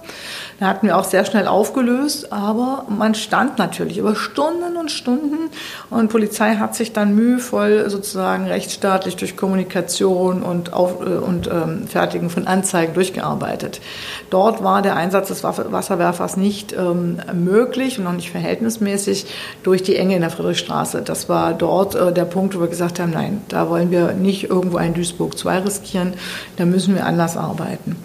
Da 0.61 0.67
hatten 0.67 0.87
wir 0.87 0.99
auch 0.99 1.05
sehr 1.05 1.25
schnell 1.25 1.47
aufgelöst, 1.47 2.31
aber 2.31 2.85
man 2.91 3.15
stand 3.15 3.57
natürlich 3.57 3.97
über 3.97 4.15
Stunden 4.15 4.77
und 4.77 4.91
Stunden 4.91 5.49
und 5.89 6.11
Polizei 6.11 6.57
hat 6.57 6.75
sich 6.75 6.93
dann 6.93 7.15
mühevoll 7.15 7.89
sozusagen 7.89 8.45
rechtsstaatlich 8.45 9.17
durch 9.17 9.35
Kommunikation 9.35 10.43
und, 10.43 10.75
auf, 10.75 11.01
äh, 11.01 11.09
und 11.09 11.47
ähm, 11.47 11.89
Fertigen 11.89 12.29
von 12.29 12.47
Anzeigen 12.47 12.93
durchgearbeitet. 12.93 13.81
Dort 14.29 14.63
war 14.63 14.83
der 14.83 14.97
Einsatz 14.97 15.29
des 15.29 15.43
Wasserwerfers 15.43 16.37
nicht 16.37 16.75
ähm, 16.75 17.19
möglich 17.33 17.97
und 17.97 18.05
noch 18.05 18.13
nicht 18.13 18.31
verhältnismäßig 18.31 19.25
durch 19.63 19.83
die 19.83 19.97
Enge 19.97 20.17
in 20.17 20.21
der 20.21 20.31
Friedrichstraße. 20.31 20.82
Das 20.91 21.29
war 21.29 21.55
dort 21.55 21.95
äh, 21.95 22.13
der 22.13 22.25
Punkt, 22.25 22.57
wo 22.57 22.61
wir 22.61 22.69
gesagt 22.69 23.01
haben, 23.01 23.13
nein, 23.13 23.43
da 23.49 23.69
wollen 23.69 23.91
wir 23.91 24.13
nicht 24.13 24.51
irgendwo 24.51 24.77
ein 24.77 24.95
Duisburg 24.95 25.39
2 25.39 25.59
riskieren, 25.61 26.15
da 26.57 26.65
müssen 26.65 26.95
wir 26.95 27.07
anders 27.07 27.37
arbeiten. 27.37 27.97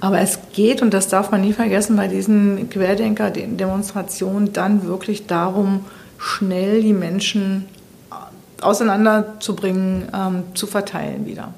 Aber 0.00 0.20
es 0.20 0.38
geht, 0.52 0.82
und 0.82 0.92
das 0.94 1.08
darf 1.08 1.30
man 1.30 1.42
nie 1.42 1.52
vergessen, 1.52 1.96
bei 1.96 2.08
diesen 2.08 2.68
Querdenker-Demonstrationen 2.70 4.52
dann 4.52 4.84
wirklich 4.86 5.26
darum, 5.26 5.84
schnell 6.18 6.82
die 6.82 6.92
Menschen 6.92 7.66
auseinanderzubringen, 8.60 10.08
ähm, 10.14 10.44
zu 10.54 10.66
verteilen 10.66 11.26
wieder. 11.26 11.52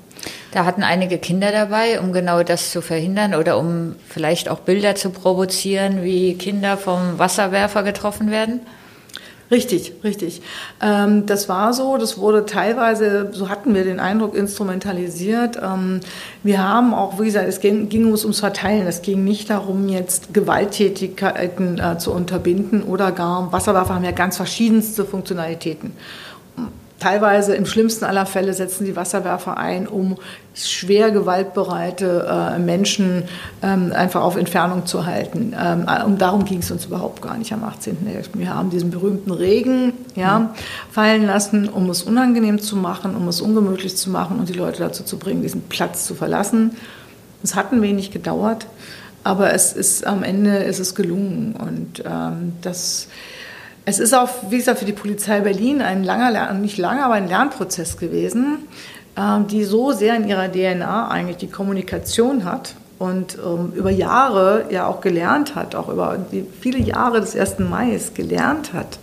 Da 0.52 0.64
hatten 0.64 0.82
einige 0.82 1.18
Kinder 1.18 1.50
dabei, 1.50 2.00
um 2.00 2.12
genau 2.12 2.42
das 2.42 2.70
zu 2.70 2.80
verhindern 2.80 3.34
oder 3.34 3.58
um 3.58 3.96
vielleicht 4.08 4.48
auch 4.48 4.60
Bilder 4.60 4.94
zu 4.94 5.10
provozieren, 5.10 6.02
wie 6.02 6.34
Kinder 6.34 6.76
vom 6.76 7.18
Wasserwerfer 7.18 7.82
getroffen 7.82 8.30
werden. 8.30 8.60
Richtig, 9.54 9.92
richtig. 10.02 10.42
Ähm, 10.82 11.26
das 11.26 11.48
war 11.48 11.72
so, 11.74 11.96
das 11.96 12.18
wurde 12.18 12.44
teilweise, 12.44 13.28
so 13.30 13.48
hatten 13.48 13.72
wir 13.72 13.84
den 13.84 14.00
Eindruck, 14.00 14.34
instrumentalisiert. 14.34 15.60
Ähm, 15.62 16.00
wir 16.42 16.58
haben 16.58 16.92
auch, 16.92 17.20
wie 17.20 17.26
gesagt, 17.26 17.46
es 17.46 17.60
ging, 17.60 17.88
ging 17.88 18.10
uns 18.10 18.24
ums 18.24 18.40
Verteilen. 18.40 18.88
Es 18.88 19.02
ging 19.02 19.22
nicht 19.22 19.50
darum, 19.50 19.88
jetzt 19.88 20.34
Gewalttätigkeiten 20.34 21.78
äh, 21.78 21.98
zu 21.98 22.10
unterbinden 22.10 22.82
oder 22.82 23.12
gar, 23.12 23.52
Wasserwerfer 23.52 23.94
haben 23.94 24.02
ja 24.02 24.10
ganz 24.10 24.38
verschiedenste 24.38 25.04
Funktionalitäten. 25.04 25.92
Teilweise 27.04 27.54
im 27.54 27.66
schlimmsten 27.66 28.06
aller 28.06 28.24
Fälle 28.24 28.54
setzen 28.54 28.86
die 28.86 28.96
Wasserwerfer 28.96 29.58
ein, 29.58 29.86
um 29.86 30.16
schwer 30.54 31.10
gewaltbereite 31.10 32.26
äh, 32.26 32.58
Menschen 32.58 33.24
ähm, 33.62 33.92
einfach 33.94 34.22
auf 34.22 34.36
Entfernung 34.36 34.86
zu 34.86 35.04
halten. 35.04 35.54
Ähm, 35.54 35.86
und 36.06 36.22
darum 36.22 36.46
ging 36.46 36.60
es 36.60 36.70
uns 36.70 36.86
überhaupt 36.86 37.20
gar 37.20 37.36
nicht 37.36 37.52
am 37.52 37.62
18.11. 37.62 38.28
Wir 38.38 38.54
haben 38.54 38.70
diesen 38.70 38.90
berühmten 38.90 39.32
Regen 39.32 39.92
ja, 40.14 40.38
mhm. 40.38 40.48
fallen 40.90 41.26
lassen, 41.26 41.68
um 41.68 41.90
es 41.90 42.04
unangenehm 42.04 42.58
zu 42.58 42.74
machen, 42.74 43.14
um 43.16 43.28
es 43.28 43.42
ungemütlich 43.42 43.98
zu 43.98 44.08
machen 44.08 44.38
und 44.38 44.48
die 44.48 44.54
Leute 44.54 44.78
dazu 44.78 45.04
zu 45.04 45.18
bringen, 45.18 45.42
diesen 45.42 45.60
Platz 45.60 46.06
zu 46.06 46.14
verlassen. 46.14 46.74
Es 47.42 47.54
hat 47.54 47.70
ein 47.70 47.82
wenig 47.82 48.12
gedauert, 48.12 48.66
aber 49.24 49.52
es 49.52 49.74
ist 49.74 50.06
am 50.06 50.22
Ende 50.22 50.56
ist 50.56 50.78
es 50.78 50.94
gelungen 50.94 51.54
und 51.54 52.02
ähm, 52.06 52.54
das 52.62 53.08
es 53.86 53.98
ist 53.98 54.14
auch, 54.14 54.28
wie 54.48 54.56
gesagt, 54.56 54.78
für 54.78 54.84
die 54.84 54.92
Polizei 54.92 55.40
Berlin 55.40 55.82
ein 55.82 56.04
langer, 56.04 56.52
nicht 56.54 56.78
langer, 56.78 57.04
aber 57.06 57.14
ein 57.14 57.28
Lernprozess 57.28 57.96
gewesen, 57.96 58.60
ähm, 59.16 59.46
die 59.46 59.64
so 59.64 59.92
sehr 59.92 60.16
in 60.16 60.26
ihrer 60.26 60.50
DNA 60.50 61.08
eigentlich 61.08 61.36
die 61.36 61.50
Kommunikation 61.50 62.44
hat 62.44 62.74
und 62.98 63.36
ähm, 63.44 63.72
über 63.74 63.90
Jahre 63.90 64.66
ja 64.70 64.86
auch 64.86 65.00
gelernt 65.00 65.54
hat, 65.54 65.74
auch 65.74 65.88
über 65.88 66.18
viele 66.60 66.78
Jahre 66.78 67.20
des 67.20 67.36
1. 67.36 67.58
Mai 67.58 67.98
gelernt 68.14 68.72
hat 68.72 68.98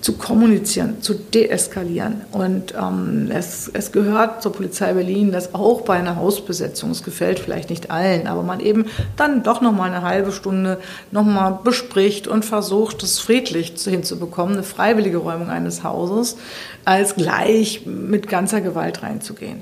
zu 0.00 0.14
kommunizieren, 0.14 1.02
zu 1.02 1.14
deeskalieren. 1.14 2.22
Und 2.32 2.74
ähm, 2.74 3.30
es, 3.32 3.70
es 3.72 3.92
gehört 3.92 4.42
zur 4.42 4.52
Polizei 4.52 4.92
Berlin, 4.94 5.30
dass 5.30 5.54
auch 5.54 5.82
bei 5.82 5.98
einer 5.98 6.16
Hausbesetzung, 6.16 6.90
es 6.90 7.02
gefällt 7.02 7.38
vielleicht 7.38 7.70
nicht 7.70 7.90
allen, 7.90 8.26
aber 8.26 8.42
man 8.42 8.60
eben 8.60 8.86
dann 9.16 9.42
doch 9.42 9.60
noch 9.60 9.72
mal 9.72 9.90
eine 9.90 10.02
halbe 10.02 10.32
Stunde 10.32 10.78
noch 11.10 11.24
mal 11.24 11.60
bespricht 11.62 12.28
und 12.28 12.44
versucht, 12.44 13.02
es 13.02 13.18
friedlich 13.18 13.74
hinzubekommen, 13.76 14.54
eine 14.54 14.62
freiwillige 14.62 15.18
Räumung 15.18 15.50
eines 15.50 15.84
Hauses, 15.84 16.36
als 16.84 17.14
gleich 17.14 17.84
mit 17.84 18.28
ganzer 18.28 18.60
Gewalt 18.60 19.02
reinzugehen. 19.02 19.60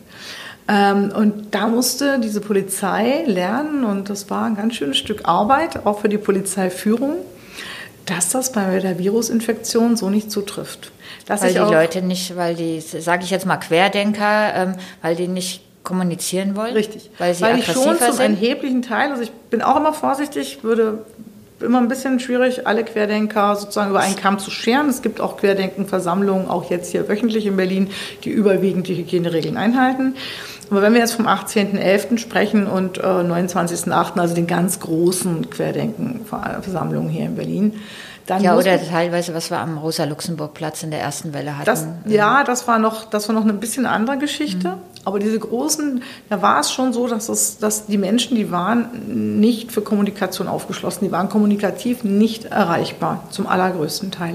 Ähm, 0.69 1.11
und 1.17 1.55
da 1.55 1.67
musste 1.67 2.21
diese 2.21 2.41
Polizei 2.41 3.25
lernen, 3.27 3.85
und 3.85 4.11
das 4.11 4.31
war 4.31 4.45
ein 4.45 4.55
ganz 4.57 4.75
schönes 4.75 4.99
Stück 4.99 5.23
Arbeit, 5.25 5.87
auch 5.87 6.01
für 6.01 6.09
die 6.09 6.19
Polizeiführung, 6.19 7.17
dass 8.09 8.31
das 8.31 8.53
bei 8.53 8.81
der 8.81 8.99
Virusinfektion 8.99 9.97
so 9.97 10.11
nicht 10.11 10.31
zutrifft. 10.31 10.93
Dass 11.27 11.43
weil 11.43 11.53
die 11.53 11.59
Leute 11.59 12.03
nicht, 12.03 12.37
weil 12.37 12.55
die, 12.55 12.81
sage 12.81 13.25
ich 13.25 13.31
jetzt 13.31 13.47
mal 13.47 13.57
Querdenker, 13.57 14.55
ähm, 14.55 14.75
weil 15.03 15.15
die 15.17 15.29
nicht 15.29 15.63
kommunizieren 15.83 16.57
wollen? 16.57 16.75
Richtig. 16.75 17.11
Weil 17.19 17.35
sie 17.35 17.43
weil 17.43 17.59
ich 17.59 17.67
schon 17.67 17.99
zum 17.99 18.13
sind? 18.13 18.21
erheblichen 18.21 18.83
Teil, 18.83 19.11
also 19.11 19.23
ich 19.23 19.31
bin 19.31 19.63
auch 19.63 19.77
immer 19.77 19.93
vorsichtig, 19.93 20.63
würde 20.63 21.05
immer 21.61 21.79
ein 21.79 21.89
bisschen 21.89 22.21
schwierig, 22.21 22.67
alle 22.67 22.85
Querdenker 22.85 23.57
sozusagen 23.57 23.91
über 23.91 24.01
einen 24.01 24.17
Kamm 24.17 24.39
zu 24.39 24.51
scheren. 24.51 24.89
Es 24.89 25.03
gibt 25.03 25.21
auch 25.21 25.37
Querdenkenversammlungen, 25.37 26.49
auch 26.49 26.71
jetzt 26.71 26.93
hier 26.93 27.09
wöchentlich 27.09 27.47
in 27.47 27.57
Berlin, 27.57 27.91
die 28.25 28.31
überwiegend 28.31 28.87
die 28.87 28.97
Hygieneregeln 28.97 29.57
einhalten. 29.57 30.15
Aber 30.71 30.83
wenn 30.83 30.93
wir 30.93 31.01
jetzt 31.01 31.15
vom 31.15 31.27
18.11. 31.27 32.19
sprechen 32.19 32.67
und 32.67 32.99
äh, 32.99 33.03
29.08., 33.03 34.19
also 34.19 34.35
den 34.35 34.47
ganz 34.47 34.81
großen 34.81 35.51
Querdenkenversammlungen 35.51 37.09
hier 37.09 37.27
in 37.27 37.37
Berlin, 37.37 37.75
dann 38.29 38.43
ja, 38.43 38.57
oder 38.57 38.79
teilweise, 38.79 39.33
was 39.33 39.51
wir 39.51 39.59
am 39.59 39.79
Rosa-Luxemburg-Platz 39.79 40.83
in 40.83 40.91
der 40.91 41.01
ersten 41.01 41.33
Welle 41.33 41.57
hatten. 41.57 41.65
Das, 41.65 41.87
ja, 42.05 42.45
das 42.45 42.69
war 42.69 42.79
noch, 42.79 43.07
das 43.07 43.27
war 43.29 43.35
noch 43.35 43.45
eine 43.45 43.55
bisschen 43.55 43.87
andere 43.87 44.19
Geschichte. 44.19 44.69
Mhm. 44.69 44.83
Aber 45.07 45.19
diese 45.19 45.39
großen, 45.39 46.03
da 46.29 46.43
war 46.43 46.61
es 46.61 46.71
schon 46.71 46.93
so, 46.93 47.09
dass, 47.09 47.31
es, 47.31 47.57
dass 47.57 47.87
die 47.87 47.97
Menschen, 47.97 48.37
die 48.37 48.51
waren 48.51 49.41
nicht 49.41 49.73
für 49.73 49.81
Kommunikation 49.81 50.49
aufgeschlossen, 50.49 51.07
die 51.07 51.13
waren 51.13 51.31
kommunikativ 51.31 52.05
nicht 52.05 52.45
erreichbar, 52.45 53.25
zum 53.31 53.47
allergrößten 53.47 54.11
Teil. 54.11 54.35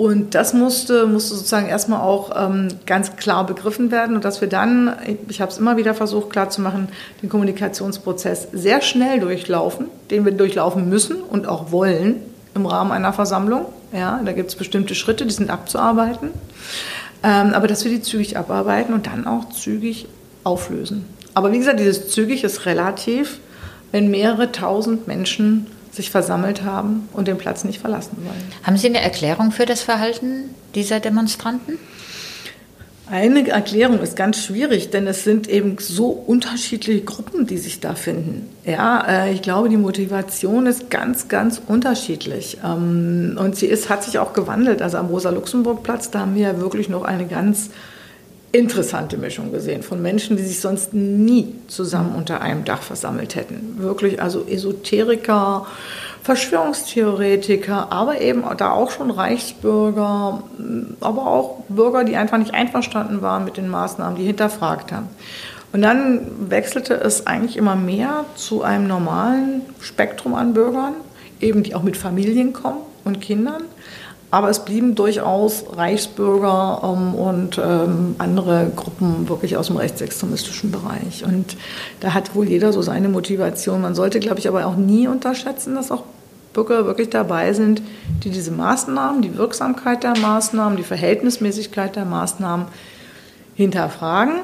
Und 0.00 0.34
das 0.34 0.54
musste, 0.54 1.06
musste 1.06 1.34
sozusagen 1.34 1.68
erstmal 1.68 2.00
auch 2.00 2.30
ähm, 2.34 2.68
ganz 2.86 3.16
klar 3.16 3.44
begriffen 3.44 3.90
werden 3.90 4.16
und 4.16 4.24
dass 4.24 4.40
wir 4.40 4.48
dann, 4.48 4.96
ich 5.28 5.42
habe 5.42 5.52
es 5.52 5.58
immer 5.58 5.76
wieder 5.76 5.92
versucht 5.92 6.30
klarzumachen, 6.30 6.88
den 7.20 7.28
Kommunikationsprozess 7.28 8.48
sehr 8.50 8.80
schnell 8.80 9.20
durchlaufen, 9.20 9.88
den 10.10 10.24
wir 10.24 10.32
durchlaufen 10.32 10.88
müssen 10.88 11.16
und 11.16 11.46
auch 11.46 11.70
wollen 11.70 12.14
im 12.54 12.64
Rahmen 12.64 12.92
einer 12.92 13.12
Versammlung. 13.12 13.66
Ja, 13.92 14.22
da 14.24 14.32
gibt 14.32 14.48
es 14.48 14.56
bestimmte 14.56 14.94
Schritte, 14.94 15.26
die 15.26 15.34
sind 15.34 15.50
abzuarbeiten. 15.50 16.30
Ähm, 17.22 17.52
aber 17.52 17.66
dass 17.66 17.84
wir 17.84 17.90
die 17.90 18.00
zügig 18.00 18.38
abarbeiten 18.38 18.94
und 18.94 19.06
dann 19.06 19.26
auch 19.26 19.50
zügig 19.50 20.06
auflösen. 20.44 21.04
Aber 21.34 21.52
wie 21.52 21.58
gesagt, 21.58 21.78
dieses 21.78 22.08
zügig 22.08 22.42
ist 22.42 22.64
relativ, 22.64 23.38
wenn 23.92 24.10
mehrere 24.10 24.50
tausend 24.50 25.06
Menschen 25.06 25.66
sich 25.90 26.10
versammelt 26.10 26.62
haben 26.62 27.08
und 27.12 27.28
den 27.28 27.38
Platz 27.38 27.64
nicht 27.64 27.80
verlassen 27.80 28.18
wollen. 28.24 28.52
Haben 28.62 28.76
Sie 28.76 28.86
eine 28.86 29.00
Erklärung 29.00 29.52
für 29.52 29.66
das 29.66 29.82
Verhalten 29.82 30.54
dieser 30.74 31.00
Demonstranten? 31.00 31.78
Eine 33.10 33.48
Erklärung 33.48 33.98
ist 34.00 34.14
ganz 34.14 34.40
schwierig, 34.40 34.90
denn 34.90 35.08
es 35.08 35.24
sind 35.24 35.48
eben 35.48 35.76
so 35.80 36.10
unterschiedliche 36.10 37.00
Gruppen, 37.00 37.44
die 37.44 37.58
sich 37.58 37.80
da 37.80 37.96
finden. 37.96 38.48
Ja, 38.64 39.04
äh, 39.24 39.32
ich 39.32 39.42
glaube, 39.42 39.68
die 39.68 39.76
Motivation 39.76 40.66
ist 40.66 40.90
ganz, 40.90 41.26
ganz 41.26 41.60
unterschiedlich. 41.66 42.58
Ähm, 42.64 43.36
und 43.36 43.56
sie 43.56 43.66
ist, 43.66 43.90
hat 43.90 44.04
sich 44.04 44.20
auch 44.20 44.32
gewandelt. 44.32 44.80
Also 44.80 44.98
am 44.98 45.06
Rosa-Luxemburg-Platz, 45.06 46.12
da 46.12 46.20
haben 46.20 46.36
wir 46.36 46.42
ja 46.42 46.60
wirklich 46.60 46.88
noch 46.88 47.02
eine 47.02 47.26
ganz 47.26 47.70
interessante 48.52 49.16
Mischung 49.16 49.52
gesehen 49.52 49.82
von 49.82 50.02
Menschen, 50.02 50.36
die 50.36 50.42
sich 50.42 50.60
sonst 50.60 50.92
nie 50.92 51.54
zusammen 51.68 52.14
unter 52.16 52.40
einem 52.40 52.64
Dach 52.64 52.82
versammelt 52.82 53.36
hätten. 53.36 53.76
Wirklich 53.78 54.20
also 54.20 54.44
Esoteriker, 54.46 55.66
Verschwörungstheoretiker, 56.22 57.92
aber 57.92 58.20
eben 58.20 58.44
da 58.58 58.72
auch 58.72 58.90
schon 58.90 59.10
Reichsbürger, 59.10 60.42
aber 61.00 61.26
auch 61.26 61.62
Bürger, 61.68 62.04
die 62.04 62.16
einfach 62.16 62.38
nicht 62.38 62.52
einverstanden 62.52 63.22
waren 63.22 63.44
mit 63.44 63.56
den 63.56 63.68
Maßnahmen, 63.68 64.18
die 64.18 64.24
hinterfragt 64.24 64.92
haben. 64.92 65.08
Und 65.72 65.82
dann 65.82 66.50
wechselte 66.50 66.94
es 66.94 67.28
eigentlich 67.28 67.56
immer 67.56 67.76
mehr 67.76 68.24
zu 68.34 68.62
einem 68.62 68.88
normalen 68.88 69.62
Spektrum 69.80 70.34
an 70.34 70.52
Bürgern, 70.52 70.94
eben 71.40 71.62
die 71.62 71.76
auch 71.76 71.84
mit 71.84 71.96
Familien 71.96 72.52
kommen 72.52 72.78
und 73.04 73.20
Kindern 73.20 73.62
aber 74.30 74.48
es 74.48 74.64
blieben 74.64 74.94
durchaus 74.94 75.64
Reichsbürger 75.76 76.80
ähm, 76.84 77.14
und 77.14 77.58
ähm, 77.58 78.14
andere 78.18 78.70
Gruppen 78.74 79.28
wirklich 79.28 79.56
aus 79.56 79.66
dem 79.66 79.76
rechtsextremistischen 79.76 80.70
Bereich. 80.70 81.24
Und 81.24 81.56
da 82.00 82.14
hat 82.14 82.34
wohl 82.34 82.48
jeder 82.48 82.72
so 82.72 82.82
seine 82.82 83.08
Motivation. 83.08 83.80
Man 83.80 83.94
sollte, 83.94 84.20
glaube 84.20 84.38
ich, 84.38 84.48
aber 84.48 84.66
auch 84.66 84.76
nie 84.76 85.08
unterschätzen, 85.08 85.74
dass 85.74 85.90
auch 85.90 86.04
Bürger 86.52 86.84
wirklich 86.84 87.10
dabei 87.10 87.52
sind, 87.52 87.82
die 88.24 88.30
diese 88.30 88.50
Maßnahmen, 88.50 89.22
die 89.22 89.36
Wirksamkeit 89.36 90.02
der 90.02 90.16
Maßnahmen, 90.18 90.76
die 90.76 90.82
Verhältnismäßigkeit 90.82 91.96
der 91.96 92.04
Maßnahmen 92.04 92.66
hinterfragen 93.54 94.40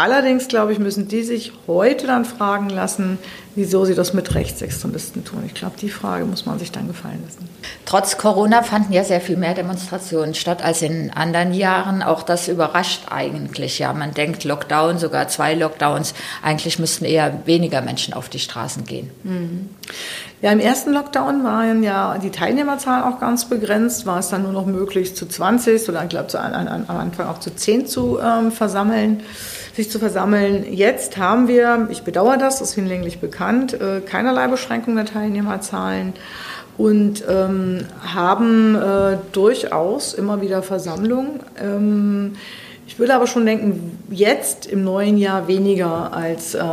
Allerdings, 0.00 0.48
glaube 0.48 0.72
ich, 0.72 0.78
müssen 0.78 1.08
die 1.08 1.22
sich 1.22 1.52
heute 1.66 2.06
dann 2.06 2.24
fragen 2.24 2.70
lassen, 2.70 3.18
wieso 3.54 3.84
sie 3.84 3.94
das 3.94 4.14
mit 4.14 4.34
Rechtsextremisten 4.34 5.26
tun. 5.26 5.42
Ich 5.46 5.52
glaube, 5.52 5.74
die 5.78 5.90
Frage 5.90 6.24
muss 6.24 6.46
man 6.46 6.58
sich 6.58 6.72
dann 6.72 6.88
gefallen 6.88 7.22
lassen. 7.22 7.46
Trotz 7.84 8.16
Corona 8.16 8.62
fanden 8.62 8.94
ja 8.94 9.04
sehr 9.04 9.20
viel 9.20 9.36
mehr 9.36 9.52
Demonstrationen 9.52 10.34
statt 10.34 10.64
als 10.64 10.80
in 10.80 11.10
anderen 11.10 11.52
Jahren. 11.52 12.02
Auch 12.02 12.22
das 12.22 12.48
überrascht 12.48 13.08
eigentlich. 13.10 13.78
Ja, 13.78 13.92
man 13.92 14.14
denkt 14.14 14.44
Lockdown, 14.44 14.96
sogar 14.96 15.28
zwei 15.28 15.52
Lockdowns. 15.52 16.14
Eigentlich 16.42 16.78
müssten 16.78 17.04
eher 17.04 17.42
weniger 17.44 17.82
Menschen 17.82 18.14
auf 18.14 18.30
die 18.30 18.38
Straßen 18.38 18.86
gehen. 18.86 19.10
Mhm. 19.22 19.68
Ja, 20.42 20.52
im 20.52 20.58
ersten 20.58 20.92
Lockdown 20.92 21.44
waren 21.44 21.82
ja 21.82 22.16
die 22.18 22.30
Teilnehmerzahl 22.30 23.02
auch 23.02 23.20
ganz 23.20 23.44
begrenzt. 23.44 24.06
War 24.06 24.20
es 24.20 24.30
dann 24.30 24.42
nur 24.42 24.52
noch 24.52 24.66
möglich, 24.66 25.14
zu 25.14 25.26
20 25.26 25.88
oder 25.88 26.02
ich 26.02 26.08
glaube 26.08 26.40
am 26.40 26.96
Anfang 26.96 27.26
auch 27.26 27.40
zu 27.40 27.54
10 27.54 27.86
zu 27.86 28.18
ähm, 28.18 28.50
versammeln 28.50 29.22
sich 29.74 29.90
zu 29.90 29.98
versammeln. 29.98 30.64
Jetzt 30.70 31.16
haben 31.16 31.48
wir, 31.48 31.88
ich 31.90 32.02
bedauere 32.02 32.36
das, 32.36 32.58
das 32.58 32.70
ist 32.70 32.74
hinlänglich 32.74 33.20
bekannt, 33.20 33.72
äh, 33.74 34.00
keinerlei 34.00 34.48
Beschränkung 34.48 34.96
der 34.96 35.06
Teilnehmerzahlen 35.06 36.12
und 36.76 37.24
ähm, 37.28 37.86
haben 38.02 38.74
äh, 38.74 39.16
durchaus 39.32 40.14
immer 40.14 40.40
wieder 40.40 40.62
Versammlungen. 40.62 41.40
Ähm, 41.58 42.32
ich 42.90 42.98
würde 42.98 43.14
aber 43.14 43.28
schon 43.28 43.46
denken, 43.46 43.96
jetzt 44.10 44.66
im 44.66 44.82
neuen 44.82 45.16
Jahr 45.16 45.46
weniger 45.46 46.12
als 46.12 46.56
äh, 46.56 46.58
äh 46.58 46.64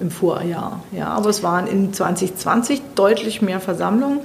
im 0.00 0.10
Vorjahr. 0.10 0.82
Ja, 0.90 1.06
aber 1.10 1.30
es 1.30 1.44
waren 1.44 1.68
in 1.68 1.92
2020 1.92 2.82
deutlich 2.96 3.42
mehr 3.42 3.60
Versammlungen. 3.60 4.22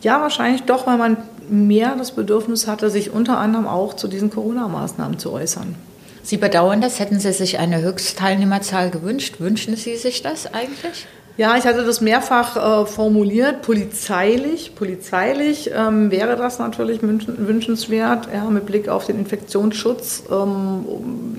Ja, 0.00 0.22
wahrscheinlich 0.22 0.62
doch, 0.62 0.86
weil 0.86 0.96
man 0.96 1.18
mehr 1.50 1.94
das 1.94 2.12
Bedürfnis 2.12 2.66
hatte, 2.66 2.88
sich 2.88 3.12
unter 3.12 3.36
anderem 3.36 3.66
auch 3.66 3.92
zu 3.92 4.08
diesen 4.08 4.30
Corona-Maßnahmen 4.30 5.18
zu 5.18 5.30
äußern. 5.30 5.74
Sie 6.22 6.38
bedauern 6.38 6.80
das? 6.80 7.00
Hätten 7.00 7.20
Sie 7.20 7.34
sich 7.34 7.58
eine 7.58 7.82
Höchstteilnehmerzahl 7.82 8.88
gewünscht? 8.88 9.40
Wünschen 9.40 9.76
Sie 9.76 9.96
sich 9.96 10.22
das 10.22 10.46
eigentlich? 10.46 11.06
Ja, 11.40 11.56
ich 11.56 11.64
hatte 11.64 11.86
das 11.86 12.02
mehrfach 12.02 12.82
äh, 12.82 12.86
formuliert. 12.86 13.62
Polizeilich, 13.62 14.74
polizeilich 14.74 15.70
ähm, 15.74 16.10
wäre 16.10 16.36
das 16.36 16.58
natürlich 16.58 17.00
wünschenswert, 17.00 18.28
ja, 18.30 18.44
mit 18.50 18.66
Blick 18.66 18.90
auf 18.90 19.06
den 19.06 19.18
Infektionsschutz. 19.18 20.24
Ähm, 20.30 20.84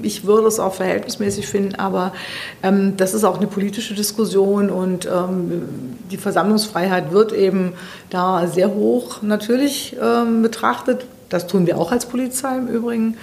ich 0.01 0.25
würde 0.25 0.48
es 0.48 0.60
auch 0.60 0.74
verhältnismäßig 0.74 1.46
finden, 1.48 1.75
aber 1.75 2.13
ähm, 2.63 2.98
das 2.98 3.13
ist 3.13 3.24
auch 3.24 3.38
eine 3.38 3.46
politische 3.46 3.93
Diskussion 3.93 4.72
und 4.72 5.05
ähm, 5.05 5.67
die 6.10 6.17
Versammlungsfreiheit 6.17 7.12
wird 7.12 7.31
eben 7.31 7.74
da 8.10 8.48
sehr 8.48 8.74
hoch 8.74 9.22
natürlich 9.22 9.96
ähm, 10.01 10.41
betrachtet. 10.41 11.05
Das 11.29 11.46
tun 11.46 11.67
wir 11.67 11.77
auch 11.77 11.91
als 11.91 12.08
Polizei 12.08 12.58
im 12.58 12.67
Übrigen. 12.70 13.17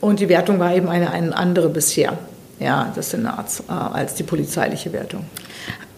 Und 0.00 0.18
die 0.18 0.28
Wertung 0.28 0.58
war 0.58 0.74
eben 0.74 0.88
eine, 0.88 1.12
eine 1.12 1.36
andere 1.36 1.68
bisher 1.68 2.18
ja, 2.58 2.92
des 2.96 3.10
Senats 3.10 3.62
äh, 3.68 3.72
als 3.72 4.14
die 4.14 4.24
polizeiliche 4.24 4.92
Wertung. 4.92 5.24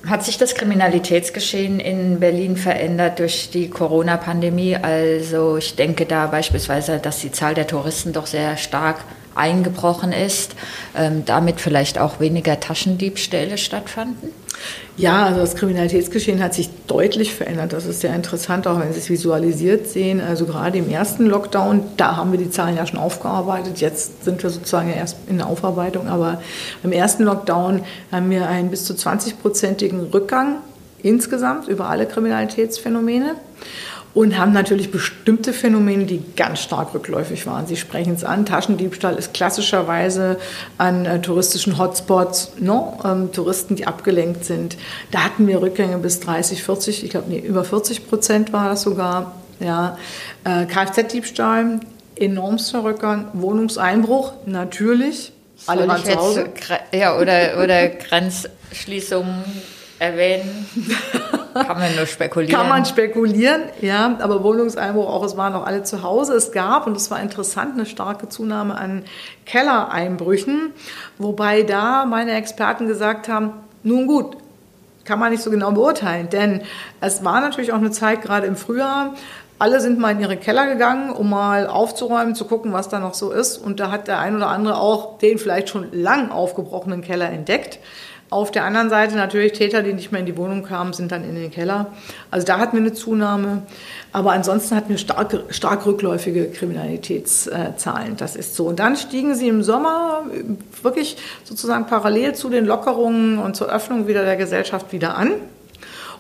Hat 0.09 0.25
sich 0.25 0.39
das 0.39 0.55
Kriminalitätsgeschehen 0.55 1.81
in 1.81 2.19
Berlin 2.19 2.57
verändert 2.57 3.19
durch 3.19 3.51
die 3.51 3.69
Corona-Pandemie? 3.69 4.77
Also 4.77 5.59
ich 5.59 5.77
denke 5.77 6.07
da 6.07 6.29
beispielsweise, 6.29 6.99
dass 6.99 7.21
die 7.21 7.31
Zahl 7.31 7.53
der 7.53 7.67
Touristen 7.67 8.15
doch 8.15 8.27
sehr 8.27 8.57
stark 8.57 9.05
eingebrochen 9.39 10.13
ist, 10.13 10.55
ähm, 10.97 11.25
damit 11.25 11.61
vielleicht 11.61 11.99
auch 11.99 12.21
weniger 12.21 12.61
Taschendiebstähle 12.61 13.59
stattfanden? 13.59 14.31
Ja, 14.97 15.27
also 15.27 15.41
das 15.41 15.55
Kriminalitätsgeschehen 15.55 16.43
hat 16.43 16.55
sich 16.55 16.71
deutlich 16.89 17.33
verändert. 17.33 17.73
Das 17.73 17.87
ist 17.87 18.01
sehr 18.01 18.15
interessant, 18.15 18.67
auch 18.67 18.81
wenn 18.81 18.93
Sie 18.93 18.99
es 18.99 19.09
visualisiert 19.09 19.87
sehen. 19.87 20.21
Also 20.21 20.45
gerade 20.45 20.79
im 20.79 20.91
ersten 20.91 21.27
Lockdown, 21.27 21.83
da 21.97 22.17
haben 22.17 22.33
wir 22.33 22.39
die 22.39 22.51
Zahlen 22.51 22.77
ja 22.77 22.85
schon 22.85 22.99
aufgearbeitet. 22.99 23.81
Jetzt 23.81 24.25
sind 24.25 24.43
wir 24.43 24.51
sozusagen 24.51 24.93
erst 24.93 25.17
in 25.29 25.39
der 25.39 25.47
Aufarbeitung. 25.47 26.09
Aber 26.09 26.43
im 26.83 26.91
ersten 26.91 27.23
Lockdown 27.23 27.83
haben 28.11 28.31
wir 28.31 28.49
einen 28.49 28.71
bis 28.71 28.85
zu 28.85 28.95
20-prozentigen 28.95 30.11
Rückgang 30.13 30.57
insgesamt 31.01 31.69
über 31.69 31.89
alle 31.89 32.07
Kriminalitätsphänomene 32.07 33.37
und 34.19 34.37
haben 34.37 34.53
natürlich 34.53 34.91
bestimmte 34.91 35.53
Phänomene, 35.53 36.05
die 36.05 36.21
ganz 36.35 36.59
stark 36.59 36.93
rückläufig 36.93 37.47
waren. 37.47 37.69
Sie 37.69 37.77
sprechen 37.77 38.15
es 38.15 38.25
an. 38.25 38.45
Taschendiebstahl 38.47 39.15
ist 39.15 39.33
klassischerweise 39.33 40.41
an 40.77 41.07
äh, 41.07 41.21
touristischen 41.21 41.79
Hotspots, 41.79 42.55
no, 42.59 42.99
ähm, 43.05 43.31
Touristen, 43.31 43.77
die 43.77 43.87
abgelenkt 43.87 44.45
sind. 44.45 44.77
Da 45.13 45.21
hatten 45.21 45.47
wir 45.47 45.63
Rückgänge 45.63 45.99
bis 45.99 46.19
30, 46.19 46.65
40, 46.65 47.05
ich 47.05 47.11
glaube, 47.11 47.29
nee, 47.29 47.39
über 47.39 47.63
40 47.63 48.09
Prozent 48.09 48.53
war 48.53 48.69
das 48.69 48.83
sogar. 48.83 49.37
Ja. 49.61 49.97
Äh, 50.43 50.67
Kfz-Diebstahl, 50.67 51.79
enormster 52.17 52.83
Rückgang. 52.83 53.29
Wohnungseinbruch, 53.35 54.33
natürlich. 54.47 55.31
Alle 55.67 55.87
waren 55.87 56.05
zu 56.05 56.17
Hause. 56.17 56.47
Ja, 56.93 57.17
oder, 57.17 57.63
oder 57.63 57.87
Grenzschließungen 58.09 59.45
erwähnen? 59.99 60.67
Kann 61.55 61.79
man 61.79 61.97
nur 61.97 62.07
spekulieren. 62.07 62.55
Kann 62.55 62.69
man 62.69 62.85
spekulieren, 62.85 63.63
ja. 63.81 64.17
Aber 64.21 64.43
Wohnungseinbruch 64.45 65.09
auch, 65.09 65.25
es 65.25 65.37
waren 65.37 65.55
auch 65.55 65.67
alle 65.67 65.83
zu 65.83 66.03
Hause. 66.03 66.35
Es 66.35 66.53
gab, 66.53 66.87
und 66.87 66.95
das 66.95 67.11
war 67.11 67.21
interessant, 67.21 67.75
eine 67.75 67.87
starke 67.87 68.29
Zunahme 68.29 68.77
an 68.77 69.05
Kellereinbrüchen. 69.45 70.73
Wobei 71.19 71.63
da 71.63 72.05
meine 72.05 72.33
Experten 72.33 72.87
gesagt 72.87 73.29
haben, 73.29 73.53
nun 73.83 74.07
gut, 74.07 74.37
kann 75.05 75.19
man 75.19 75.33
nicht 75.33 75.43
so 75.43 75.51
genau 75.51 75.73
beurteilen. 75.73 76.29
Denn 76.31 76.63
es 77.01 77.25
war 77.25 77.41
natürlich 77.41 77.73
auch 77.73 77.79
eine 77.79 77.91
Zeit, 77.91 78.23
gerade 78.23 78.47
im 78.47 78.57
Frühjahr, 78.57 79.15
alle 79.59 79.81
sind 79.81 79.99
mal 79.99 80.13
in 80.13 80.21
ihre 80.21 80.37
Keller 80.37 80.67
gegangen, 80.67 81.11
um 81.11 81.31
mal 81.31 81.67
aufzuräumen, 81.67 82.37
zu 82.37 82.45
gucken, 82.45 82.73
was 82.73 82.89
da 82.89 83.01
noch 83.01 83.15
so 83.15 83.33
ist. 83.33 83.57
Und 83.59 83.81
da 83.81 83.91
hat 83.91 84.07
der 84.07 84.21
ein 84.21 84.37
oder 84.37 84.49
andere 84.49 84.77
auch 84.77 85.19
den 85.19 85.39
vielleicht 85.39 85.71
schon 85.71 85.89
lang 85.93 86.31
aufgebrochenen 86.31 87.03
Keller 87.03 87.29
entdeckt. 87.31 87.81
Auf 88.31 88.51
der 88.51 88.65
anderen 88.65 88.91
Seite 88.91 89.17
natürlich 89.17 89.53
Täter, 89.53 89.83
die 89.83 89.95
nicht 89.95 90.13
mehr 90.13 90.21
in 90.21 90.27
die 90.27 90.37
Wohnung 90.37 90.63
kamen, 90.63 90.93
sind 90.93 91.13
dann 91.13 91.25
in 91.25 91.35
den 91.35 91.51
Keller. 91.51 91.87
Also 92.31 92.47
da 92.47 92.59
hatten 92.59 92.77
wir 92.77 92.83
eine 92.83 92.93
Zunahme. 92.93 93.63
Aber 94.13 94.33
ansonsten 94.33 94.77
hatten 94.77 94.91
wir 94.91 94.99
stark, 94.99 95.35
stark 95.49 95.87
rückläufige 95.87 96.47
Kriminalitätszahlen. 96.51 98.17
Das 98.19 98.37
ist 98.37 98.55
so. 98.55 98.67
Und 98.67 98.81
dann 98.81 98.97
stiegen 98.97 99.35
sie 99.35 99.49
im 99.49 99.63
Sommer 99.63 100.25
wirklich 100.83 101.17
sozusagen 101.45 101.87
parallel 101.87 102.35
zu 102.35 102.51
den 102.51 102.67
Lockerungen 102.67 103.39
und 103.39 103.57
zur 103.57 103.73
Öffnung 103.73 104.09
wieder 104.09 104.25
der 104.25 104.37
Gesellschaft 104.37 104.93
wieder 104.93 105.17
an. 105.17 105.33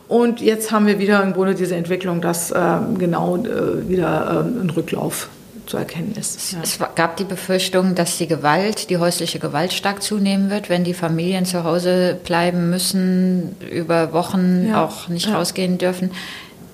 Und 0.08 0.40
jetzt 0.40 0.72
haben 0.72 0.86
wir 0.86 0.98
wieder 0.98 1.22
im 1.22 1.34
Grunde 1.34 1.54
diese 1.54 1.76
Entwicklung, 1.76 2.22
dass 2.22 2.50
äh, 2.50 2.78
genau 2.98 3.36
äh, 3.36 3.86
wieder 3.88 4.46
äh, 4.46 4.62
ein 4.62 4.70
Rücklauf 4.70 5.28
zu 5.68 5.76
erkennen 5.76 6.14
ist. 6.18 6.52
Ja. 6.52 6.60
Es 6.62 6.78
gab 6.94 7.16
die 7.16 7.24
Befürchtung, 7.24 7.94
dass 7.94 8.18
die 8.18 8.26
Gewalt, 8.26 8.90
die 8.90 8.96
häusliche 8.96 9.38
Gewalt 9.38 9.72
stark 9.72 10.02
zunehmen 10.02 10.50
wird, 10.50 10.68
wenn 10.68 10.84
die 10.84 10.94
Familien 10.94 11.44
zu 11.44 11.64
Hause 11.64 12.18
bleiben 12.24 12.70
müssen, 12.70 13.54
über 13.70 14.12
Wochen 14.12 14.68
ja. 14.68 14.84
auch 14.84 15.08
nicht 15.08 15.26
ja. 15.26 15.36
rausgehen 15.36 15.78
dürfen. 15.78 16.10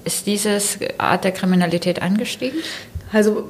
Ist 0.05 0.27
diese 0.27 0.59
Art 0.99 1.25
der 1.25 1.33
Kriminalität 1.33 2.03
angestiegen? 2.03 2.59
Also 3.13 3.45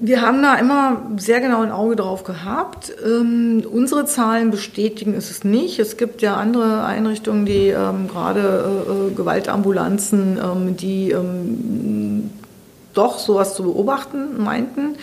wir 0.00 0.22
haben 0.22 0.42
da 0.42 0.54
immer 0.54 1.02
sehr 1.16 1.40
genau 1.40 1.62
ein 1.62 1.72
Auge 1.72 1.96
drauf 1.96 2.22
gehabt. 2.22 2.92
Ähm, 3.04 3.64
unsere 3.70 4.04
Zahlen 4.04 4.50
bestätigen 4.50 5.14
es 5.14 5.44
nicht. 5.44 5.78
Es 5.78 5.96
gibt 5.96 6.22
ja 6.22 6.36
andere 6.36 6.84
Einrichtungen, 6.84 7.46
die 7.46 7.68
ähm, 7.68 8.06
gerade 8.08 8.84
äh, 8.86 8.92
äh 8.92 9.14
Gewaltambulanzen, 9.14 10.38
ähm, 10.42 10.76
die 10.76 11.10
ähm, 11.10 12.30
doch 12.94 13.18
sowas 13.18 13.54
zu 13.54 13.62
beobachten 13.62 14.42
meinten. 14.42 14.96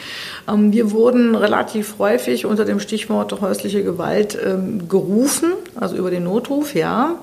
Ähm, 0.48 0.72
wir 0.72 0.92
wurden 0.92 1.36
relativ 1.36 1.96
häufig 2.00 2.46
unter 2.46 2.66
dem 2.66 2.80
Stichwort 2.80 3.40
häusliche 3.42 3.84
Gewalt 3.84 4.38
ähm, 4.44 4.88
gerufen, 4.90 5.54
also 5.76 5.96
über 5.96 6.12
den 6.12 6.24
Notruf, 6.24 6.76
ja. 6.76 7.16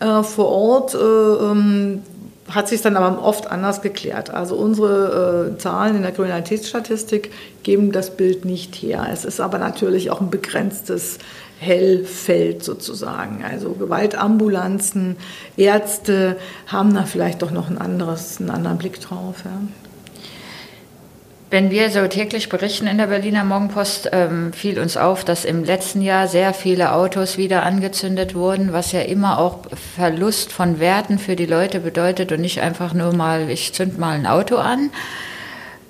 Äh, 0.00 0.22
vor 0.22 0.48
Ort 0.48 0.94
äh, 0.94 0.98
ähm, 0.98 2.02
hat 2.50 2.68
sich 2.68 2.82
dann 2.82 2.96
aber 2.96 3.22
oft 3.22 3.50
anders 3.50 3.80
geklärt. 3.80 4.30
Also 4.30 4.56
unsere 4.56 5.54
äh, 5.54 5.58
Zahlen 5.58 5.96
in 5.96 6.02
der 6.02 6.12
Kriminalitätsstatistik 6.12 7.30
geben 7.62 7.92
das 7.92 8.16
Bild 8.16 8.44
nicht 8.44 8.74
her. 8.74 9.06
Es 9.10 9.24
ist 9.24 9.40
aber 9.40 9.58
natürlich 9.58 10.10
auch 10.10 10.20
ein 10.20 10.30
begrenztes 10.30 11.18
Hellfeld 11.58 12.62
sozusagen. 12.62 13.44
Also 13.44 13.70
Gewaltambulanzen, 13.70 15.16
Ärzte 15.56 16.36
haben 16.66 16.94
da 16.94 17.04
vielleicht 17.04 17.42
doch 17.42 17.50
noch 17.50 17.70
ein 17.70 17.78
anderes, 17.78 18.40
einen 18.40 18.50
anderen 18.50 18.78
Blick 18.78 19.00
drauf. 19.00 19.36
Ja. 19.44 19.62
Wenn 21.50 21.70
wir 21.70 21.90
so 21.90 22.06
täglich 22.08 22.48
berichten 22.48 22.86
in 22.86 22.98
der 22.98 23.06
Berliner 23.06 23.44
Morgenpost, 23.44 24.08
ähm, 24.12 24.52
fiel 24.52 24.78
uns 24.80 24.96
auf, 24.96 25.24
dass 25.24 25.44
im 25.44 25.62
letzten 25.62 26.00
Jahr 26.00 26.26
sehr 26.26 26.54
viele 26.54 26.92
Autos 26.92 27.36
wieder 27.38 27.64
angezündet 27.64 28.34
wurden, 28.34 28.72
was 28.72 28.92
ja 28.92 29.00
immer 29.00 29.38
auch 29.38 29.58
Verlust 29.94 30.52
von 30.52 30.80
Werten 30.80 31.18
für 31.18 31.36
die 31.36 31.46
Leute 31.46 31.80
bedeutet 31.80 32.32
und 32.32 32.40
nicht 32.40 32.60
einfach 32.60 32.94
nur 32.94 33.12
mal, 33.14 33.50
ich 33.50 33.72
zünd 33.72 33.98
mal 33.98 34.16
ein 34.16 34.26
Auto 34.26 34.56
an. 34.56 34.90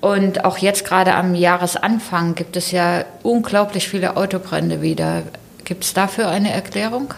Und 0.01 0.45
auch 0.45 0.59
jetzt 0.59 0.85
gerade 0.85 1.15
am 1.15 1.33
Jahresanfang 1.33 2.35
gibt 2.35 2.57
es 2.57 2.71
ja 2.71 3.05
unglaublich 3.23 3.87
viele 3.89 4.17
Autobrände 4.17 4.81
wieder. 4.83 5.23
Gibt 5.63 5.83
es 5.83 5.93
dafür 5.93 6.27
eine 6.27 6.51
Erklärung? 6.51 7.13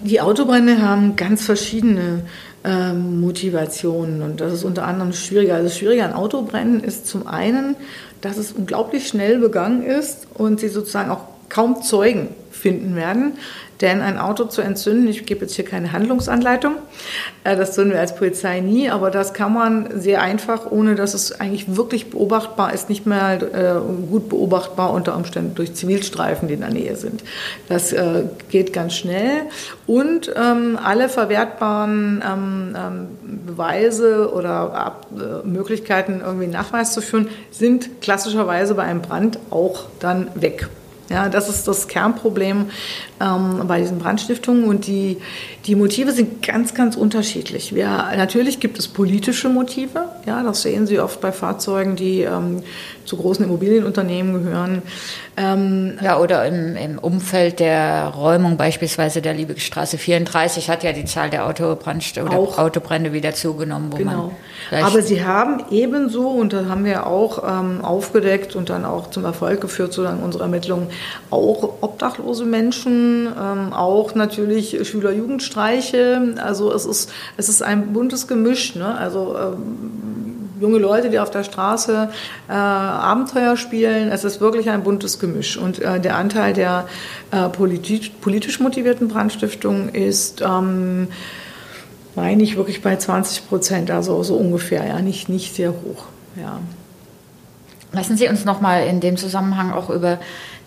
Die 0.00 0.20
Autobrände 0.20 0.80
haben 0.80 1.16
ganz 1.16 1.44
verschiedene 1.44 2.22
ähm, 2.64 3.20
Motivationen. 3.20 4.22
Und 4.22 4.40
das 4.40 4.52
ist 4.52 4.64
unter 4.64 4.86
anderem 4.86 5.12
schwieriger. 5.12 5.54
Also 5.54 5.70
schwieriger 5.70 6.04
an 6.04 6.12
Autobrennen 6.12 6.82
ist 6.82 7.06
zum 7.06 7.26
einen, 7.26 7.76
dass 8.20 8.36
es 8.36 8.52
unglaublich 8.52 9.08
schnell 9.08 9.38
begangen 9.38 9.82
ist 9.82 10.26
und 10.34 10.60
sie 10.60 10.68
sozusagen 10.68 11.10
auch 11.10 11.22
kaum 11.48 11.82
Zeugen 11.82 12.28
finden 12.50 12.96
werden. 12.96 13.34
Denn 13.80 14.00
ein 14.00 14.18
Auto 14.18 14.44
zu 14.44 14.60
entzünden, 14.60 15.06
ich 15.08 15.24
gebe 15.24 15.42
jetzt 15.42 15.54
hier 15.54 15.64
keine 15.64 15.92
Handlungsanleitung, 15.92 16.74
äh, 17.44 17.56
das 17.56 17.74
tun 17.74 17.90
wir 17.90 18.00
als 18.00 18.16
Polizei 18.16 18.60
nie, 18.60 18.90
aber 18.90 19.10
das 19.10 19.34
kann 19.34 19.54
man 19.54 20.00
sehr 20.00 20.20
einfach, 20.20 20.70
ohne 20.70 20.96
dass 20.96 21.14
es 21.14 21.38
eigentlich 21.40 21.76
wirklich 21.76 22.10
beobachtbar 22.10 22.72
ist, 22.72 22.88
nicht 22.88 23.06
mehr 23.06 23.38
äh, 23.40 24.06
gut 24.10 24.28
beobachtbar 24.28 24.92
unter 24.92 25.16
Umständen 25.16 25.54
durch 25.54 25.74
Zivilstreifen, 25.74 26.48
die 26.48 26.54
in 26.54 26.60
der 26.60 26.70
Nähe 26.70 26.96
sind. 26.96 27.22
Das 27.68 27.92
äh, 27.92 28.24
geht 28.50 28.72
ganz 28.72 28.94
schnell 28.94 29.42
und 29.86 30.32
ähm, 30.36 30.78
alle 30.82 31.08
verwertbaren 31.08 32.22
ähm, 32.26 32.76
ähm, 32.76 33.46
Beweise 33.46 34.32
oder 34.32 34.96
Möglichkeiten, 35.44 36.20
irgendwie 36.24 36.46
Nachweis 36.46 36.92
zu 36.92 37.00
führen, 37.00 37.28
sind 37.50 38.00
klassischerweise 38.00 38.74
bei 38.74 38.82
einem 38.82 39.02
Brand 39.02 39.38
auch 39.50 39.84
dann 40.00 40.28
weg. 40.34 40.68
Ja, 41.10 41.30
das 41.30 41.48
ist 41.48 41.66
das 41.66 41.88
Kernproblem 41.88 42.66
ähm, 43.20 43.66
bei 43.66 43.80
diesen 43.80 43.98
Brandstiftungen 43.98 44.64
und 44.64 44.86
die, 44.86 45.18
die 45.66 45.74
Motive 45.74 46.12
sind 46.12 46.42
ganz, 46.42 46.74
ganz 46.74 46.96
unterschiedlich. 46.96 47.74
Wir, 47.74 47.88
natürlich 48.16 48.60
gibt 48.60 48.78
es 48.78 48.88
politische 48.88 49.48
Motive, 49.48 50.04
ja, 50.26 50.42
das 50.42 50.62
sehen 50.62 50.86
Sie 50.86 51.00
oft 51.00 51.20
bei 51.20 51.32
Fahrzeugen, 51.32 51.96
die 51.96 52.22
ähm, 52.22 52.62
zu 53.04 53.16
großen 53.16 53.44
Immobilienunternehmen 53.44 54.44
gehören. 54.44 54.82
Ähm, 55.36 55.98
ja, 56.02 56.18
oder 56.18 56.46
im, 56.46 56.76
im, 56.76 56.98
Umfeld 56.98 57.60
der 57.60 58.08
Räumung 58.08 58.56
beispielsweise 58.56 59.22
der 59.22 59.34
Liebigstraße 59.34 59.96
34 59.96 60.68
hat 60.68 60.82
ja 60.82 60.92
die 60.92 61.04
Zahl 61.04 61.30
der 61.30 61.46
Autobrand 61.46 62.04
oder 62.22 62.36
auch, 62.36 62.58
Autobrände 62.58 63.12
wieder 63.12 63.34
zugenommen. 63.34 63.90
genau. 63.96 64.32
Aber 64.70 65.00
sie 65.00 65.24
haben 65.24 65.64
ebenso, 65.70 66.28
und 66.28 66.52
da 66.52 66.66
haben 66.66 66.84
wir 66.84 67.06
auch 67.06 67.42
ähm, 67.48 67.84
aufgedeckt 67.84 68.56
und 68.56 68.68
dann 68.68 68.84
auch 68.84 69.10
zum 69.10 69.24
Erfolg 69.24 69.60
geführt, 69.60 69.92
so 69.92 70.02
dann 70.02 70.20
unsere 70.20 70.44
Ermittlungen, 70.44 70.88
auch 71.30 71.74
obdachlose 71.80 72.44
Menschen, 72.44 73.07
ähm, 73.26 73.72
auch 73.72 74.14
natürlich 74.14 74.78
Schüler-Jugendstreiche. 74.88 76.34
Also 76.42 76.72
es 76.72 76.84
ist, 76.84 77.12
es 77.36 77.48
ist 77.48 77.62
ein 77.62 77.92
buntes 77.92 78.26
Gemisch. 78.26 78.74
Ne? 78.74 78.96
Also 78.96 79.36
ähm, 79.36 80.48
junge 80.60 80.78
Leute, 80.78 81.10
die 81.10 81.18
auf 81.18 81.30
der 81.30 81.44
Straße 81.44 82.10
äh, 82.48 82.52
Abenteuer 82.52 83.56
spielen. 83.56 84.10
Es 84.10 84.24
ist 84.24 84.40
wirklich 84.40 84.70
ein 84.70 84.82
buntes 84.82 85.18
Gemisch. 85.18 85.56
Und 85.56 85.80
äh, 85.80 86.00
der 86.00 86.16
Anteil 86.16 86.52
der 86.52 86.86
äh, 87.30 87.48
politisch, 87.48 88.10
politisch 88.20 88.60
motivierten 88.60 89.08
Brandstiftungen 89.08 89.88
ist, 89.88 90.42
ähm, 90.42 91.08
meine 92.14 92.42
ich, 92.42 92.56
wirklich 92.56 92.82
bei 92.82 92.96
20 92.96 93.48
Prozent, 93.48 93.90
also 93.90 94.22
so 94.22 94.36
ungefähr, 94.36 94.86
ja, 94.86 95.00
nicht, 95.00 95.28
nicht 95.28 95.54
sehr 95.54 95.70
hoch. 95.70 96.06
Ja. 96.36 96.60
Lassen 97.92 98.16
Sie 98.16 98.28
uns 98.28 98.44
noch 98.44 98.60
mal 98.60 98.86
in 98.86 99.00
dem 99.00 99.16
Zusammenhang 99.16 99.72
auch 99.72 99.88
über 99.88 100.18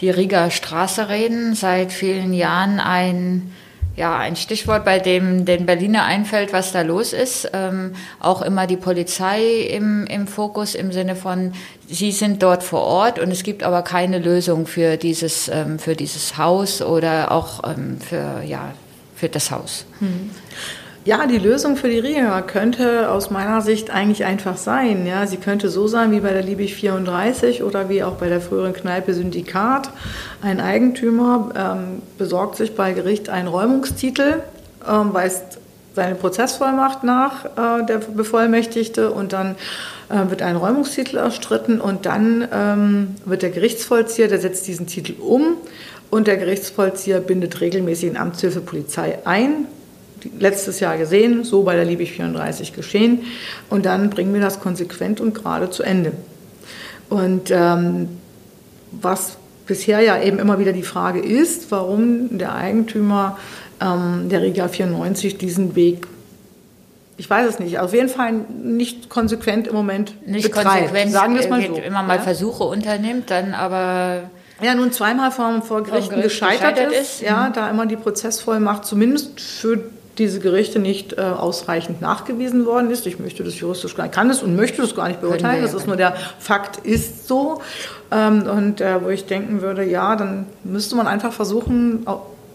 die 0.02 0.10
Rieger 0.10 0.52
Straße 0.52 1.10
reden. 1.10 1.56
Seit 1.56 1.92
vielen 1.94 2.34
Jahren 2.34 2.80
ein 2.80 3.52
ja, 3.98 4.18
ein 4.18 4.36
Stichwort, 4.36 4.86
bei 4.86 5.00
dem 5.00 5.46
den 5.46 5.66
Berliner 5.66 6.06
einfällt, 6.06 6.54
was 6.54 6.72
da 6.72 6.82
los 6.82 7.14
ist. 7.14 7.52
Ähm, 7.54 7.94
auch 8.20 8.42
immer 8.42 8.66
die 8.66 8.78
Polizei 8.78 9.68
im, 9.70 10.06
im 10.08 10.28
Fokus 10.28 10.76
im 10.76 10.92
Sinne 10.92 11.16
von, 11.16 11.54
sie 11.90 12.12
sind 12.12 12.42
dort 12.42 12.64
vor 12.64 12.82
Ort 12.82 13.20
und 13.20 13.32
es 13.32 13.44
gibt 13.44 13.64
aber 13.64 13.82
keine 13.82 14.20
Lösung 14.20 14.66
für 14.66 14.96
dieses, 14.98 15.50
ähm, 15.50 15.78
für 15.78 15.96
dieses 15.96 16.38
Haus 16.38 16.82
oder 16.82 17.32
auch 17.32 17.62
ähm, 17.66 18.00
für, 18.00 18.42
ja, 18.46 18.74
für 19.16 19.30
das 19.30 19.52
Haus. 19.52 19.86
Hm. 20.00 20.32
Ja, 21.04 21.26
die 21.26 21.40
Lösung 21.40 21.78
für 21.78 21.90
die 21.90 21.98
Riga 21.98 22.44
könnte 22.44 23.10
aus 23.10 23.32
meiner 23.32 23.62
Sicht 23.62 23.90
eigentlich 23.90 24.24
einfach 24.24 24.56
sein. 24.56 25.08
Ja, 25.08 25.26
sie 25.26 25.38
könnte 25.38 25.70
so 25.70 25.88
sein 25.88 26.12
wie 26.12 26.20
bei 26.20 26.32
der 26.32 26.44
Liebig 26.44 26.76
34 26.76 27.64
oder 27.64 27.90
wie 27.90 28.04
auch 28.04 28.18
bei 28.18 28.30
der 28.30 28.40
früheren 28.40 28.74
Kneipe 28.74 29.16
Syndikat. 29.16 29.90
Ein 30.44 30.60
Eigentümer 30.60 31.50
ähm, 31.58 32.04
besorgt 32.20 32.58
sich 32.58 32.76
bei 32.76 32.94
Gericht 32.94 33.30
einen 33.30 33.48
Räumungstitel, 33.48 34.44
ähm, 34.88 35.12
weist 35.12 35.58
seine 35.96 36.14
Prozessvollmacht 36.14 37.04
nach, 37.04 37.46
äh, 37.46 37.84
der 37.84 37.98
Bevollmächtigte, 37.98 39.10
und 39.10 39.34
dann 39.34 39.56
äh, 40.10 40.30
wird 40.30 40.44
ein 40.44 40.56
Räumungstitel 40.56 41.18
erstritten 41.18 41.82
und 41.82 42.06
dann 42.06 42.48
ähm, 42.54 43.16
wird 43.26 43.42
der 43.42 43.50
Gerichtsvollzieher, 43.50 44.28
der 44.28 44.40
setzt 44.40 44.68
diesen 44.68 44.86
Titel 44.86 45.16
um 45.20 45.58
und 46.12 46.28
der 46.28 46.38
Gerichtsvollzieher 46.38 47.22
bindet 47.22 47.60
regelmäßig 47.60 48.10
in 48.10 48.18
Amtshilfe 48.18 48.62
Polizei 48.62 49.18
ein 49.26 49.66
letztes 50.40 50.80
Jahr 50.80 50.98
gesehen, 50.98 51.44
so 51.44 51.64
bei 51.64 51.76
der 51.76 51.86
Liebig 51.86 52.12
34 52.14 52.74
geschehen. 52.74 53.24
Und 53.70 53.86
dann 53.86 54.10
bringen 54.10 54.34
wir 54.34 54.42
das 54.42 54.60
konsequent 54.60 55.22
und 55.22 55.34
gerade 55.34 55.70
zu 55.70 55.84
Ende. 55.84 56.14
Und 57.10 57.52
ähm, 57.52 58.10
was 58.92 59.38
bisher 59.66 60.02
ja 60.02 60.22
eben 60.22 60.40
immer 60.40 60.60
wieder 60.60 60.74
die 60.74 60.84
Frage 60.84 61.20
ist, 61.20 61.72
warum 61.72 62.38
der 62.38 62.56
Eigentümer 62.56 63.38
ähm, 63.82 64.30
der 64.30 64.42
Riga 64.42 64.68
94 64.68 65.38
diesen 65.38 65.76
Weg 65.76 66.08
ich 67.22 67.30
weiß 67.30 67.48
es 67.48 67.60
nicht. 67.60 67.78
Auf 67.78 67.94
jeden 67.94 68.10
Fall 68.10 68.34
nicht 68.64 69.08
konsequent 69.08 69.68
im 69.68 69.76
Moment 69.76 70.28
nicht 70.28 70.46
betreibt. 70.46 70.88
Konsequent, 70.88 71.12
sagen 71.12 71.36
wir 71.36 71.42
es 71.42 71.50
mal 71.50 71.62
so. 71.62 71.76
Immer 71.76 72.02
mal 72.02 72.16
ja? 72.16 72.22
Versuche 72.24 72.64
unternimmt, 72.64 73.30
dann 73.30 73.54
aber 73.54 74.24
ja, 74.60 74.74
nun 74.74 74.92
zweimal 74.92 75.30
vor, 75.30 75.62
vor 75.62 75.84
Gerichten 75.84 76.16
Gericht 76.16 76.30
gescheitert, 76.30 76.76
gescheitert, 76.78 76.94
ist. 76.94 77.16
ist. 77.16 77.22
Ja, 77.22 77.50
mhm. 77.50 77.54
da 77.54 77.70
immer 77.70 77.86
die 77.86 77.96
Prozessvollmacht 77.96 78.86
zumindest 78.86 79.40
für 79.40 79.84
diese 80.18 80.40
Gerichte 80.40 80.80
nicht 80.80 81.14
äh, 81.14 81.22
ausreichend 81.22 82.02
nachgewiesen 82.02 82.66
worden 82.66 82.92
ist. 82.92 83.08
Ich 83.08 83.20
möchte 83.20 83.44
das 83.44 83.60
juristisch 83.60 83.96
gar 83.96 84.04
nicht, 84.04 84.14
kann 84.14 84.30
es 84.30 84.44
und 84.44 84.56
möchte 84.56 84.82
das 84.82 84.96
gar 84.96 85.08
nicht 85.08 85.22
beurteilen. 85.22 85.62
Das 85.62 85.74
ist 85.74 85.88
nur 85.88 85.96
der 85.96 86.16
Fakt 86.40 86.78
ist 86.86 87.28
so. 87.28 87.62
Ähm, 88.12 88.44
und 88.44 88.82
äh, 88.82 89.04
wo 89.04 89.10
ich 89.10 89.26
denken 89.26 89.62
würde, 89.62 89.84
ja, 89.84 90.16
dann 90.16 90.48
müsste 90.64 90.96
man 90.96 91.08
einfach 91.08 91.32
versuchen, 91.32 92.06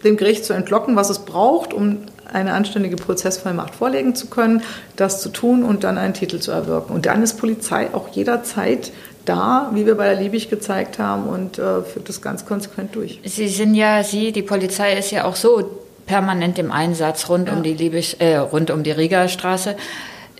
dem 0.05 0.17
Gericht 0.17 0.45
zu 0.45 0.53
entlocken, 0.53 0.97
was 0.97 1.11
es 1.11 1.21
braucht, 1.21 1.73
um 1.73 1.99
eine 2.33 2.53
anständige 2.53 2.97
Prozessvollmacht 2.97 3.75
vorlegen 3.75 4.15
zu 4.15 4.27
können, 4.27 4.63
das 4.97 5.23
zu 5.23 5.29
tun 5.29 5.63
und 5.63 5.85
dann 5.85 5.97
einen 5.97 6.15
Titel 6.15 6.39
zu 6.41 6.51
erwirken. 6.51 6.95
Und 6.95 7.07
dann 7.07 7.23
ist 7.23 7.35
Polizei 7.35 7.89
auch 7.93 8.09
jederzeit 8.09 8.93
da, 9.25 9.71
wie 9.75 9.87
wir 9.87 9.97
bei 9.97 10.13
der 10.13 10.21
Liebig 10.21 10.51
gezeigt 10.51 10.99
haben, 10.99 11.29
und 11.29 11.59
äh, 11.59 11.83
führt 11.83 12.09
das 12.09 12.23
ganz 12.23 12.47
konsequent 12.47 12.95
durch. 12.95 13.21
Sie 13.25 13.49
sind 13.49 13.75
ja, 13.75 14.03
Sie, 14.05 14.33
die 14.33 14.43
Polizei 14.43 14.97
ist 14.97 15.11
ja 15.11 15.25
auch 15.25 15.37
so 15.37 15.86
permanent 16.07 16.59
im 16.59 16.73
Einsatz 16.73 17.29
rund 17.29 17.49
ja. 17.49 17.55
um 17.55 17.63
die 17.63 17.75
Liebig, 17.75 18.21
äh, 18.21 18.37
rund 18.37 18.71
um 18.71 18.83
die 18.83 18.93
Riegerstraße. 18.93 19.77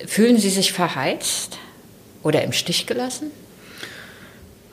Fühlen 0.07 0.39
Sie 0.39 0.51
sich 0.51 0.73
verheizt 0.73 1.59
oder 2.23 2.43
im 2.43 2.53
Stich 2.53 2.87
gelassen? 2.87 3.31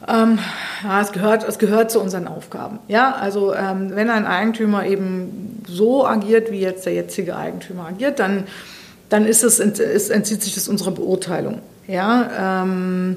Ähm, 0.07 0.39
ja, 0.83 1.01
es 1.01 1.11
gehört, 1.11 1.47
es 1.47 1.59
gehört 1.59 1.91
zu 1.91 1.99
unseren 2.01 2.27
Aufgaben. 2.27 2.79
Ja, 2.87 3.13
also 3.13 3.53
ähm, 3.53 3.91
wenn 3.95 4.09
ein 4.09 4.25
Eigentümer 4.25 4.85
eben 4.85 5.63
so 5.67 6.05
agiert, 6.05 6.51
wie 6.51 6.59
jetzt 6.59 6.85
der 6.85 6.93
jetzige 6.93 7.37
Eigentümer 7.37 7.87
agiert, 7.87 8.19
dann, 8.19 8.45
dann 9.09 9.25
ist 9.25 9.43
es, 9.43 9.59
ist, 9.59 10.09
entzieht 10.09 10.43
sich 10.43 10.55
das 10.55 10.67
unserer 10.67 10.91
Beurteilung. 10.91 11.61
Ja, 11.87 12.63
ähm, 12.63 13.15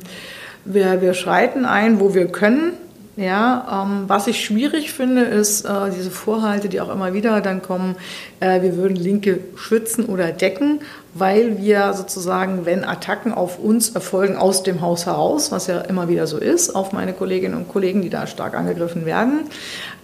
wir, 0.64 1.00
wir 1.00 1.14
schreiten 1.14 1.64
ein, 1.64 1.98
wo 1.98 2.14
wir 2.14 2.28
können. 2.28 2.72
Ja, 3.16 3.82
ähm, 3.86 4.04
was 4.08 4.26
ich 4.26 4.44
schwierig 4.44 4.92
finde, 4.92 5.22
ist 5.22 5.64
äh, 5.64 5.90
diese 5.96 6.10
Vorhalte, 6.10 6.68
die 6.68 6.82
auch 6.82 6.90
immer 6.90 7.14
wieder 7.14 7.40
dann 7.40 7.62
kommen, 7.62 7.96
äh, 8.40 8.60
wir 8.60 8.76
würden 8.76 8.94
Linke 8.94 9.38
schützen 9.56 10.04
oder 10.04 10.32
decken, 10.32 10.80
weil 11.14 11.58
wir 11.58 11.94
sozusagen, 11.94 12.66
wenn 12.66 12.84
Attacken 12.84 13.32
auf 13.32 13.58
uns 13.58 13.88
erfolgen 13.88 14.36
aus 14.36 14.64
dem 14.64 14.82
Haus 14.82 15.06
heraus, 15.06 15.50
was 15.50 15.66
ja 15.66 15.80
immer 15.80 16.10
wieder 16.10 16.26
so 16.26 16.36
ist, 16.36 16.76
auf 16.76 16.92
meine 16.92 17.14
Kolleginnen 17.14 17.54
und 17.54 17.68
Kollegen, 17.68 18.02
die 18.02 18.10
da 18.10 18.26
stark 18.26 18.54
angegriffen 18.54 19.06
werden, 19.06 19.48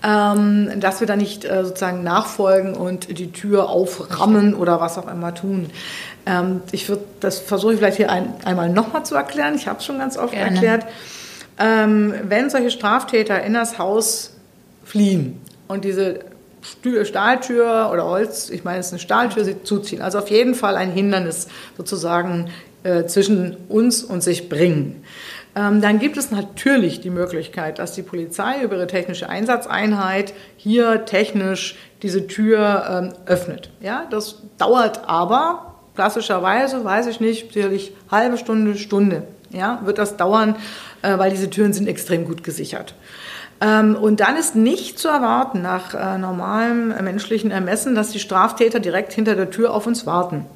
ähm, 0.03 0.81
dass 0.81 1.01
wir 1.01 1.07
da 1.07 1.15
nicht 1.15 1.45
äh, 1.45 1.65
sozusagen 1.67 2.03
nachfolgen 2.03 2.73
und 2.73 3.19
die 3.19 3.31
Tür 3.31 3.69
auframmen 3.69 4.55
oder 4.55 4.81
was 4.81 4.97
auch 4.97 5.13
immer 5.13 5.35
tun. 5.35 5.69
Ähm, 6.25 6.63
ich 6.73 6.89
würde, 6.89 7.05
das 7.21 7.41
versuche 7.41 7.75
ich 7.75 7.79
vielleicht 7.79 7.99
hier 7.99 8.11
ein, 8.11 8.33
einmal 8.47 8.71
nochmal 8.71 9.05
zu 9.05 9.15
erklären. 9.17 9.55
Ich 9.55 9.69
habe 9.69 9.81
es 9.81 9.85
schon 9.85 9.99
ganz 9.99 10.17
oft 10.17 10.33
Gerne. 10.33 10.55
erklärt 10.55 10.87
ähm, 11.59 12.15
wenn 12.25 12.51
solche 12.51 12.71
Straftäter 12.71 13.43
in 13.43 13.55
das 13.55 13.79
Haus 13.79 14.37
fliehen 14.85 15.41
und 15.69 15.85
diese 15.85 16.21
Stahltür 17.05 17.91
oder 17.93 18.05
Holz, 18.05 18.51
ich 18.51 18.65
meine, 18.65 18.79
es 18.79 18.87
ist 18.87 18.93
eine 18.93 19.01
Stahltür, 19.01 19.45
sie 19.45 19.63
zuziehen. 19.63 20.01
Also 20.01 20.19
auf 20.19 20.29
jeden 20.29 20.55
Fall 20.55 20.77
ein 20.77 20.93
Hindernis 20.93 21.49
sozusagen 21.77 22.51
äh, 22.85 23.05
zwischen 23.07 23.57
uns 23.69 24.03
und 24.03 24.23
sich 24.23 24.49
bringen. 24.49 25.03
Ähm, 25.55 25.81
dann 25.83 25.99
gibt 25.99 26.17
es 26.17 26.31
natürlich 26.31 27.01
die 27.01 27.11
Möglichkeit, 27.11 27.79
dass 27.79 27.93
die 27.93 28.03
Polizei 28.03 28.63
über 28.63 28.77
ihre 28.77 28.87
technische 28.87 29.29
Einsatzeinheit 29.29 30.33
hier 30.57 31.05
technisch 31.05 31.77
diese 32.03 32.27
Tür 32.27 32.85
ähm, 32.89 33.15
öffnet. 33.27 33.71
Ja, 33.81 34.07
das 34.11 34.37
dauert 34.57 35.09
aber 35.09 35.75
klassischerweise, 35.95 36.85
weiß 36.85 37.07
ich 37.07 37.21
nicht, 37.21 37.53
sicherlich 37.53 37.93
halbe 38.11 38.39
Stunde, 38.39 38.77
Stunde. 38.77 39.25
Ja, 39.51 39.83
wird 39.85 39.99
das 39.99 40.17
dauern, 40.17 40.57
äh, 41.03 41.19
weil 41.19 41.31
diese 41.31 41.51
Türen 41.51 41.73
sind 41.73 41.89
extrem 41.89 42.25
gut 42.25 42.43
gesichert. 42.43 42.95
Ähm, 43.63 43.95
und 43.95 44.19
dann 44.21 44.37
ist 44.37 44.57
nicht 44.57 44.99
zu 44.99 45.09
erwarten 45.09 45.63
nach 45.63 45.95
äh, 45.95 46.19
normalem 46.19 46.89
menschlichen 47.03 47.53
Ermessen, 47.53 47.95
dass 47.95 48.11
die 48.11 48.19
Straftäter 48.19 48.81
direkt 48.81 49.13
hinter 49.13 49.37
der 49.37 49.51
Tür 49.51 49.73
auf 49.73 49.87
uns 49.87 50.05
warten. 50.05 50.47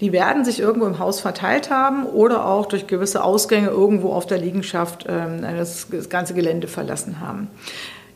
Die 0.00 0.12
werden 0.12 0.44
sich 0.44 0.60
irgendwo 0.60 0.86
im 0.86 0.98
Haus 0.98 1.20
verteilt 1.20 1.70
haben 1.70 2.04
oder 2.04 2.46
auch 2.46 2.66
durch 2.66 2.86
gewisse 2.86 3.24
Ausgänge 3.24 3.68
irgendwo 3.68 4.12
auf 4.12 4.26
der 4.26 4.38
Liegenschaft 4.38 5.06
ähm, 5.08 5.42
das 5.56 5.88
ganze 6.10 6.34
Gelände 6.34 6.68
verlassen 6.68 7.20
haben. 7.20 7.48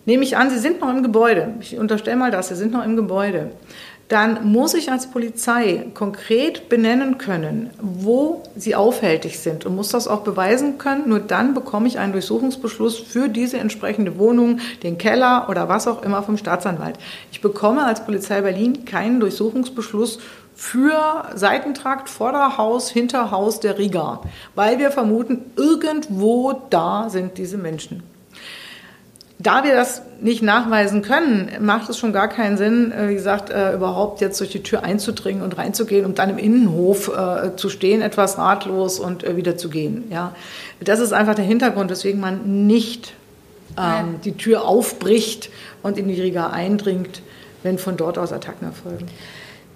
nehme 0.05 0.23
ich 0.23 0.37
an, 0.37 0.51
Sie 0.51 0.59
sind 0.59 0.81
noch 0.83 0.91
im 0.91 1.03
Gebäude. 1.03 1.55
Ich 1.61 1.79
unterstelle 1.79 2.17
mal 2.17 2.31
das, 2.31 2.49
Sie 2.49 2.57
sind 2.57 2.73
noch 2.73 2.85
im 2.85 2.97
Gebäude 2.97 3.53
dann 4.09 4.53
muss 4.53 4.75
ich 4.75 4.93
als 4.93 5.09
Polizei 5.09 5.87
konkret 5.95 6.69
benennen 6.69 7.19
können, 7.19 7.71
wo 7.81 8.43
sie 8.55 8.77
aufhältig 8.77 9.41
sind 9.41 9.67
und 9.67 9.75
muss 9.75 9.89
das 9.89 10.07
auch 10.07 10.21
beweisen 10.21 10.79
können. 10.79 11.09
Nur 11.09 11.19
dann 11.19 11.55
bekomme 11.55 11.89
ich 11.89 11.99
einen 11.99 12.13
Durchsuchungsbeschluss 12.13 12.99
für 12.99 13.29
diese 13.29 13.59
entsprechende 13.59 14.17
Wohnung, 14.19 14.61
den 14.85 14.97
Keller 14.97 15.49
oder 15.49 15.69
was 15.69 15.89
auch 15.89 16.03
immer 16.03 16.23
vom 16.23 16.37
Staatsanwalt. 16.37 16.99
Ich 17.33 17.41
bekomme 17.41 17.85
als 17.85 18.05
Polizei 18.05 18.41
Berlin 18.43 18.85
keinen 18.85 19.19
Durchsuchungsbeschluss 19.19 20.21
für 20.55 21.25
Seitentrakt, 21.35 22.09
Vorderhaus, 22.09 22.89
Hinterhaus 22.91 23.61
der 23.61 23.77
Riga, 23.77 24.23
weil 24.55 24.79
wir 24.79 24.91
vermuten, 24.91 25.51
irgendwo 25.57 26.53
da 26.71 27.11
sind 27.11 27.39
diese 27.39 27.59
Menschen. 27.59 28.16
Da 29.39 29.65
wir 29.65 29.75
das 29.75 30.01
nicht 30.21 30.43
nachweisen 30.43 31.03
können, 31.03 31.51
macht 31.61 31.91
es 31.91 31.99
schon 31.99 32.13
gar 32.13 32.29
keinen 32.29 32.57
Sinn, 32.57 32.91
äh, 32.91 33.09
wie 33.11 33.15
gesagt, 33.15 33.51
äh, 33.51 33.75
überhaupt 33.75 34.21
jetzt 34.21 34.41
durch 34.41 34.51
die 34.51 34.63
Tür 34.63 34.83
einzudringen 34.83 35.43
und 35.43 35.59
reinzugehen 35.59 36.07
und 36.07 36.19
dann 36.19 36.31
im 36.31 36.39
Innenhof 36.39 37.09
äh, 37.09 37.55
zu 37.57 37.69
stehen, 37.69 38.01
etwas 38.01 38.39
ratlos 38.39 38.99
und 38.99 39.37
wieder 39.37 39.57
zu 39.59 39.69
gehen. 39.69 40.05
Ja, 40.11 40.35
das 40.81 41.01
ist 41.01 41.13
einfach 41.13 41.35
der 41.35 41.45
Hintergrund, 41.45 41.91
weswegen 41.91 42.21
man 42.21 42.67
nicht 42.67 43.13
ähm, 43.79 44.21
die 44.25 44.33
Tür 44.33 44.65
aufbricht 44.65 45.51
und 45.83 45.99
in 45.99 46.09
die 46.09 46.21
Riga 46.21 46.49
eindringt, 46.49 47.21
wenn 47.63 47.79
von 47.79 47.97
dort 47.97 48.17
aus 48.17 48.33
Attacken 48.33 48.69
erfolgen. 48.69 49.07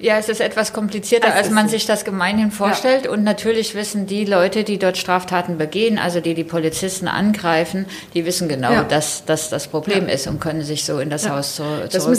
Ja, 0.00 0.16
es 0.16 0.30
ist 0.30 0.40
etwas 0.40 0.72
komplizierter, 0.72 1.28
das 1.28 1.36
als 1.36 1.50
man 1.50 1.68
sich 1.68 1.84
das 1.84 2.04
gemeinhin 2.04 2.50
vorstellt. 2.50 3.04
Ja. 3.04 3.10
Und 3.10 3.22
natürlich 3.22 3.74
wissen 3.74 4.06
die 4.06 4.24
Leute, 4.24 4.64
die 4.64 4.78
dort 4.78 4.96
Straftaten 4.96 5.58
begehen, 5.58 5.98
also 5.98 6.20
die 6.20 6.34
die 6.34 6.44
Polizisten 6.44 7.06
angreifen, 7.06 7.84
die 8.14 8.24
wissen 8.24 8.48
genau, 8.48 8.72
ja. 8.72 8.84
dass 8.84 9.24
das 9.26 9.50
das 9.50 9.68
Problem 9.68 10.08
ja. 10.08 10.14
ist 10.14 10.26
und 10.26 10.40
können 10.40 10.62
sich 10.62 10.84
so 10.84 10.98
in 11.00 11.10
das 11.10 11.28
Haus 11.28 11.56
zu, 11.56 11.62
zurücksetzen. 11.88 12.18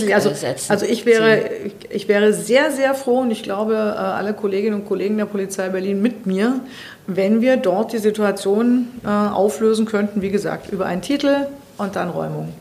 Also, 0.70 0.70
also 0.70 0.86
ich 0.86 1.08
wäre, 1.08 1.42
ich 1.90 2.08
wäre 2.08 2.34
sehr, 2.34 2.72
sehr 2.72 2.94
froh 2.94 3.22
und 3.22 3.32
ich 3.32 3.42
glaube, 3.42 3.74
äh, 3.74 3.98
alle 3.98 4.34
Kolleginnen 4.34 4.82
und 4.82 4.86
Kollegen 4.86 5.18
der 5.18 5.26
Polizei 5.26 5.70
Berlin 5.70 6.02
mit 6.04 6.28
mir, 6.28 6.60
wenn 7.08 7.42
wir 7.42 7.58
dort 7.58 7.94
die 7.94 7.98
Situation 7.98 8.90
äh, 9.04 9.08
auflösen 9.08 9.86
könnten, 9.86 10.22
wie 10.22 10.30
gesagt, 10.30 10.72
über 10.72 10.86
einen 10.86 11.02
Titel 11.02 11.48
und 11.78 11.96
dann 11.96 12.10
Räumung. 12.10 12.54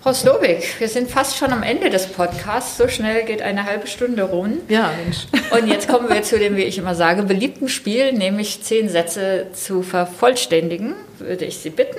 Frau 0.00 0.12
Slowik, 0.12 0.78
wir 0.78 0.88
sind 0.88 1.10
fast 1.10 1.36
schon 1.36 1.52
am 1.52 1.64
Ende 1.64 1.90
des 1.90 2.06
Podcasts. 2.06 2.78
So 2.78 2.86
schnell 2.86 3.24
geht 3.24 3.42
eine 3.42 3.64
halbe 3.64 3.88
Stunde 3.88 4.22
rum. 4.22 4.58
Ja, 4.68 4.92
Mensch. 5.04 5.26
Und 5.50 5.66
jetzt 5.66 5.88
kommen 5.88 6.08
wir 6.08 6.22
zu 6.22 6.38
dem, 6.38 6.54
wie 6.54 6.62
ich 6.62 6.78
immer 6.78 6.94
sage, 6.94 7.24
beliebten 7.24 7.68
Spiel, 7.68 8.12
nämlich 8.12 8.62
zehn 8.62 8.88
Sätze 8.88 9.48
zu 9.54 9.82
vervollständigen, 9.82 10.94
würde 11.18 11.46
ich 11.46 11.58
Sie 11.58 11.70
bitten. 11.70 11.98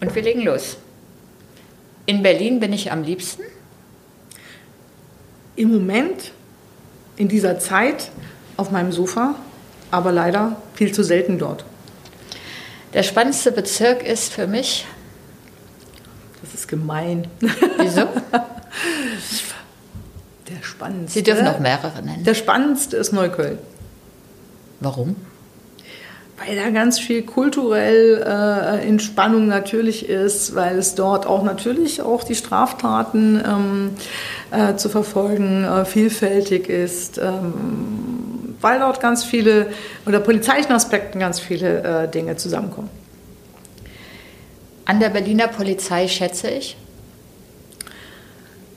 Und 0.00 0.12
wir 0.12 0.22
legen 0.22 0.42
los. 0.42 0.76
In 2.06 2.24
Berlin 2.24 2.58
bin 2.58 2.72
ich 2.72 2.90
am 2.90 3.04
liebsten? 3.04 3.42
Im 5.54 5.70
Moment, 5.70 6.32
in 7.16 7.28
dieser 7.28 7.60
Zeit, 7.60 8.10
auf 8.56 8.72
meinem 8.72 8.90
Sofa, 8.90 9.36
aber 9.92 10.10
leider 10.10 10.60
viel 10.74 10.92
zu 10.92 11.04
selten 11.04 11.38
dort. 11.38 11.64
Der 12.92 13.04
spannendste 13.04 13.52
Bezirk 13.52 14.04
ist 14.04 14.32
für 14.32 14.48
mich 14.48 14.84
das 16.42 16.54
ist 16.54 16.68
gemein. 16.68 17.26
Wieso? 17.78 18.02
Der 20.48 20.62
spannendste. 20.62 21.18
Sie 21.18 21.22
dürfen 21.22 21.46
auch 21.46 21.60
mehrere 21.60 22.02
nennen. 22.02 22.24
Der 22.24 22.34
spannendste 22.34 22.96
ist 22.96 23.12
Neukölln. 23.12 23.58
Warum? 24.80 25.16
Weil 26.44 26.56
da 26.56 26.70
ganz 26.70 26.98
viel 26.98 27.22
kulturell 27.22 28.22
äh, 28.26 28.86
Entspannung 28.86 29.46
natürlich 29.46 30.08
ist, 30.08 30.56
weil 30.56 30.76
es 30.78 30.96
dort 30.96 31.24
auch 31.24 31.44
natürlich 31.44 32.02
auch 32.02 32.24
die 32.24 32.34
Straftaten 32.34 33.40
ähm, 33.46 33.90
äh, 34.50 34.74
zu 34.74 34.88
verfolgen 34.88 35.62
äh, 35.64 35.84
vielfältig 35.84 36.68
ist, 36.68 37.18
ähm, 37.18 38.56
weil 38.60 38.80
dort 38.80 39.00
ganz 39.00 39.22
viele, 39.22 39.68
unter 40.04 40.18
polizeilichen 40.18 40.72
Aspekten 40.72 41.20
ganz 41.20 41.38
viele 41.38 41.82
äh, 41.82 42.08
Dinge 42.08 42.36
zusammenkommen. 42.36 42.90
An 44.92 45.00
der 45.00 45.08
Berliner 45.08 45.48
Polizei 45.48 46.06
schätze 46.06 46.50
ich? 46.50 46.76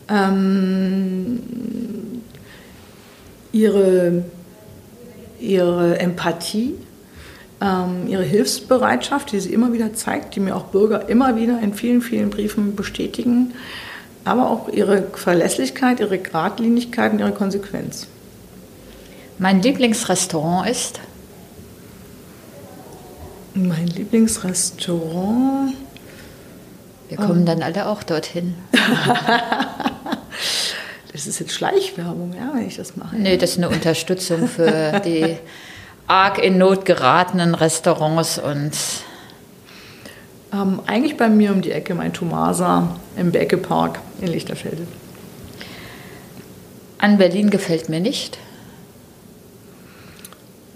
Ähm, 0.08 1.42
ihre, 3.52 4.24
ihre 5.42 6.00
Empathie, 6.00 6.76
ähm, 7.60 8.08
ihre 8.08 8.24
Hilfsbereitschaft, 8.24 9.34
die 9.34 9.42
sie 9.42 9.52
immer 9.52 9.74
wieder 9.74 9.94
zeigt, 9.94 10.38
die 10.38 10.40
mir 10.40 10.56
auch 10.56 10.68
Bürger 10.68 11.10
immer 11.10 11.36
wieder 11.36 11.60
in 11.60 11.74
vielen, 11.74 12.02
vielen 12.02 12.30
Briefen 12.30 12.78
bestätigen, 12.78 13.54
aber 14.24 14.50
auch 14.50 14.70
ihre 14.70 15.02
Verlässlichkeit, 15.16 16.00
ihre 16.00 16.18
Gradlinigkeit 16.18 17.12
und 17.12 17.20
ihre 17.20 17.34
Konsequenz. 17.34 18.08
Mein 19.38 19.62
Lieblingsrestaurant 19.62 20.70
ist? 20.70 21.02
Mein 23.54 23.88
Lieblingsrestaurant 23.88 25.74
wir 27.10 27.18
kommen 27.18 27.42
um. 27.42 27.46
dann 27.46 27.62
alle 27.62 27.88
auch 27.88 28.04
dorthin. 28.04 28.56
das 31.12 31.28
ist 31.28 31.40
jetzt 31.40 31.54
Schleichwerbung, 31.54 32.34
ja, 32.34 32.52
wenn 32.54 32.68
ich 32.68 32.78
das 32.78 32.96
mache. 32.96 33.16
Nee, 33.16 33.38
das 33.38 33.52
ist 33.52 33.58
eine 33.58 33.70
Unterstützung 33.70 34.48
für 34.48 35.00
die 35.06 35.38
arg 36.08 36.44
in 36.44 36.58
Not 36.58 36.86
geratenen 36.86 37.56
Restaurants 37.56 38.40
und. 38.40 38.72
Ähm, 40.54 40.82
eigentlich 40.86 41.18
bei 41.18 41.30
mir 41.30 41.52
um 41.52 41.62
die 41.62 41.72
Ecke, 41.72 41.96
mein 41.96 42.14
Tomasa 42.14 42.96
im 43.18 43.32
Beckepark 43.32 44.00
in 44.22 44.28
Lichterfelde. 44.28 44.88
An 46.98 47.18
Berlin 47.18 47.50
gefällt 47.50 47.90
mir 47.90 48.00
nicht. 48.00 48.38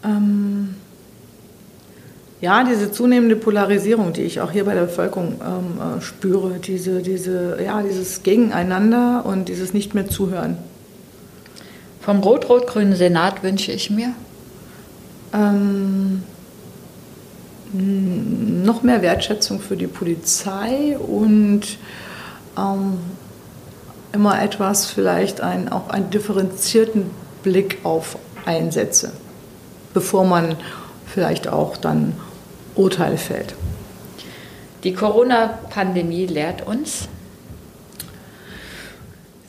Ähm, 0.03 0.75
ja, 2.41 2.63
diese 2.63 2.91
zunehmende 2.91 3.36
Polarisierung, 3.36 4.13
die 4.13 4.21
ich 4.21 4.39
auch 4.39 4.52
hier 4.52 4.63
bei 4.63 4.73
der 4.73 4.84
Bevölkerung 4.84 5.41
ähm, 5.41 5.97
äh, 5.97 6.02
spüre, 6.02 6.60
diese, 6.60 7.02
diese, 7.02 7.62
ja, 7.63 7.82
dieses 7.82 8.23
Gegeneinander 8.23 9.25
und 9.25 9.49
dieses 9.49 9.73
Nicht 9.73 9.93
mehr 9.93 10.08
zuhören. 10.08 10.58
Vom 11.99 12.19
rot-rot-grünen 12.19 12.95
Senat 12.95 13.43
wünsche 13.43 13.73
ich 13.73 13.89
mir? 13.89 14.13
Ähm, 15.34 16.23
noch 17.73 18.84
mehr 18.84 19.02
Wertschätzung 19.02 19.60
für 19.60 19.75
die 19.75 19.88
Polizei 19.88 20.97
und 20.97 21.78
ähm, 22.58 22.97
immer 24.12 24.41
etwas, 24.41 24.88
vielleicht 24.88 25.41
ein, 25.41 25.69
auch 25.69 25.89
einen 25.89 26.10
differenzierten 26.10 27.12
Blick 27.43 27.80
auf 27.84 28.17
Einsätze, 28.45 29.12
bevor 29.93 30.25
man 30.25 30.56
vielleicht 31.06 31.47
auch 31.47 31.78
dann 31.78 32.13
Urteil 32.75 33.17
fällt. 33.17 33.55
Die 34.84 34.93
Corona-Pandemie 34.93 36.25
lehrt 36.25 36.65
uns, 36.65 37.10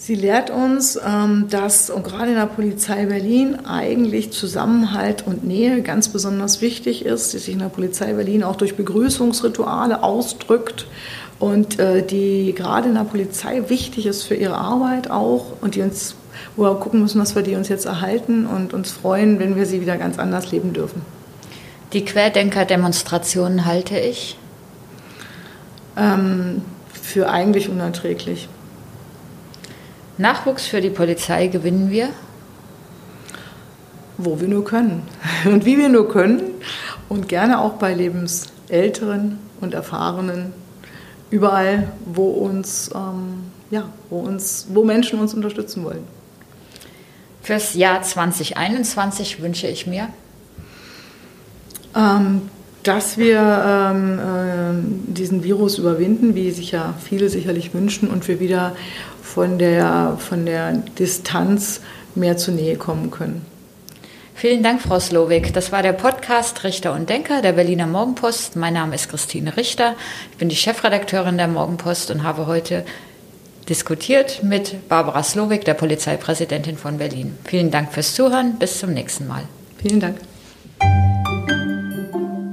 Sie 0.02 0.14
lehrt 0.16 0.50
uns, 0.50 0.98
ähm, 1.06 1.46
dass 1.50 1.88
und 1.88 2.02
gerade 2.02 2.30
in 2.30 2.37
der 2.37 2.46
Polizei 2.46 3.04
Berlin 3.04 3.66
eigentlich 3.66 4.33
Zusammenhalt 4.33 5.26
und 5.26 5.44
Nähe 5.44 5.83
ganz 5.83 6.09
besonders 6.09 6.62
wichtig 6.62 7.04
ist, 7.04 7.33
die 7.33 7.38
sich 7.38 7.52
in 7.52 7.61
der 7.61 7.68
Polizei 7.68 8.14
Berlin 8.14 8.42
auch 8.42 8.56
durch 8.56 8.76
Begrüßungsrituale 8.76 10.02
ausdrückt 10.02 10.87
und 11.38 11.78
äh, 11.78 12.04
die 12.04 12.54
gerade 12.56 12.88
in 12.88 12.94
der 12.94 13.04
Polizei 13.04 13.68
wichtig 13.68 14.06
ist 14.06 14.22
für 14.22 14.35
ihre 14.35 14.56
Arbeit 14.56 15.11
auch 15.11 15.52
und 15.61 15.74
die 15.76 15.83
uns, 15.83 16.16
wo 16.56 16.64
wir 16.64 16.74
gucken 16.76 17.02
müssen, 17.02 17.18
dass 17.18 17.37
wir 17.37 17.42
die 17.42 17.54
uns 17.54 17.68
jetzt 17.68 17.85
erhalten 17.85 18.46
und 18.46 18.74
uns 18.74 18.90
freuen, 18.90 19.38
wenn 19.38 19.54
wir 19.54 19.66
sie 19.66 19.83
wieder 19.83 19.96
ganz 19.96 20.18
anders 20.18 20.50
leben 20.50 20.72
dürfen. 20.72 21.02
Die 21.92 22.05
Querdenker-Demonstrationen 22.05 23.66
halte 23.66 23.98
ich? 23.98 24.38
Ähm, 25.96 26.62
für 26.92 27.29
eigentlich 27.29 27.68
unerträglich. 27.68 28.48
Nachwuchs 30.16 30.66
für 30.66 30.81
die 30.81 30.90
Polizei 30.90 31.48
gewinnen 31.48 31.90
wir? 31.90 32.11
Wo 34.18 34.40
wir 34.40 34.46
nur 34.46 34.64
können 34.64 35.03
und 35.46 35.64
wie 35.64 35.79
wir 35.79 35.88
nur 35.88 36.09
können 36.09 36.42
und 37.09 37.29
gerne 37.29 37.61
auch 37.61 37.72
bei 37.72 37.92
Lebensälteren 37.92 39.40
und 39.61 39.74
Erfahrenen, 39.74 40.53
überall, 41.31 41.90
wo 42.07 42.29
uns, 42.29 42.90
ähm, 42.94 43.50
ja, 43.72 43.88
wo 44.11 44.20
uns, 44.20 44.66
wo 44.68 44.85
Menschen 44.85 45.18
uns 45.18 45.35
unterstützen 45.35 45.85
wollen. 45.85 46.07
Fürs 47.42 47.74
Jahr 47.74 48.03
2021 48.03 49.42
wünsche 49.42 49.66
ich 49.66 49.88
mir 49.88 50.09
ähm, 51.96 52.42
dass 52.83 53.18
wir 53.18 53.38
ähm, 53.40 54.18
äh, 54.18 55.12
diesen 55.12 55.44
Virus 55.44 55.79
überwinden, 55.79 56.35
wie 56.35 56.50
sich 56.50 56.72
ja 56.72 56.94
viele 57.03 57.29
sicherlich 57.29 57.74
wünschen, 57.74 58.09
und 58.09 58.26
wir 58.26 58.40
wieder 58.40 58.74
von 59.22 59.59
der, 59.59 60.16
von 60.18 60.46
der 60.46 60.72
Distanz 60.98 61.81
mehr 62.14 62.37
zur 62.37 62.55
Nähe 62.55 62.76
kommen 62.76 63.11
können. 63.11 63.44
Vielen 64.35 64.62
Dank, 64.62 64.81
Frau 64.81 64.98
Slowik. 64.98 65.53
Das 65.53 65.70
war 65.70 65.83
der 65.83 65.92
Podcast 65.92 66.64
Richter 66.64 66.94
und 66.94 67.11
Denker 67.11 67.42
der 67.42 67.53
Berliner 67.53 67.87
Morgenpost. 67.87 68.57
Mein 68.57 68.72
Name 68.72 68.94
ist 68.94 69.11
Christine 69.11 69.55
Richter. 69.59 69.96
Ich 70.33 70.38
bin 70.38 70.48
die 70.48 70.57
Chefredakteurin 70.57 71.37
der 71.37 71.48
Morgenpost 71.48 72.11
und 72.11 72.22
habe 72.22 72.46
heute 72.46 72.87
diskutiert 73.68 74.42
mit 74.42 74.88
Barbara 74.88 75.22
Slowik, 75.22 75.66
der 75.66 75.74
Polizeipräsidentin 75.74 76.79
von 76.79 76.96
Berlin. 76.96 77.37
Vielen 77.44 77.70
Dank 77.70 77.92
fürs 77.92 78.14
Zuhören. 78.14 78.59
Bis 78.59 78.79
zum 78.79 78.94
nächsten 78.94 79.26
Mal. 79.26 79.42
Vielen 79.76 80.00
Dank. 80.00 80.16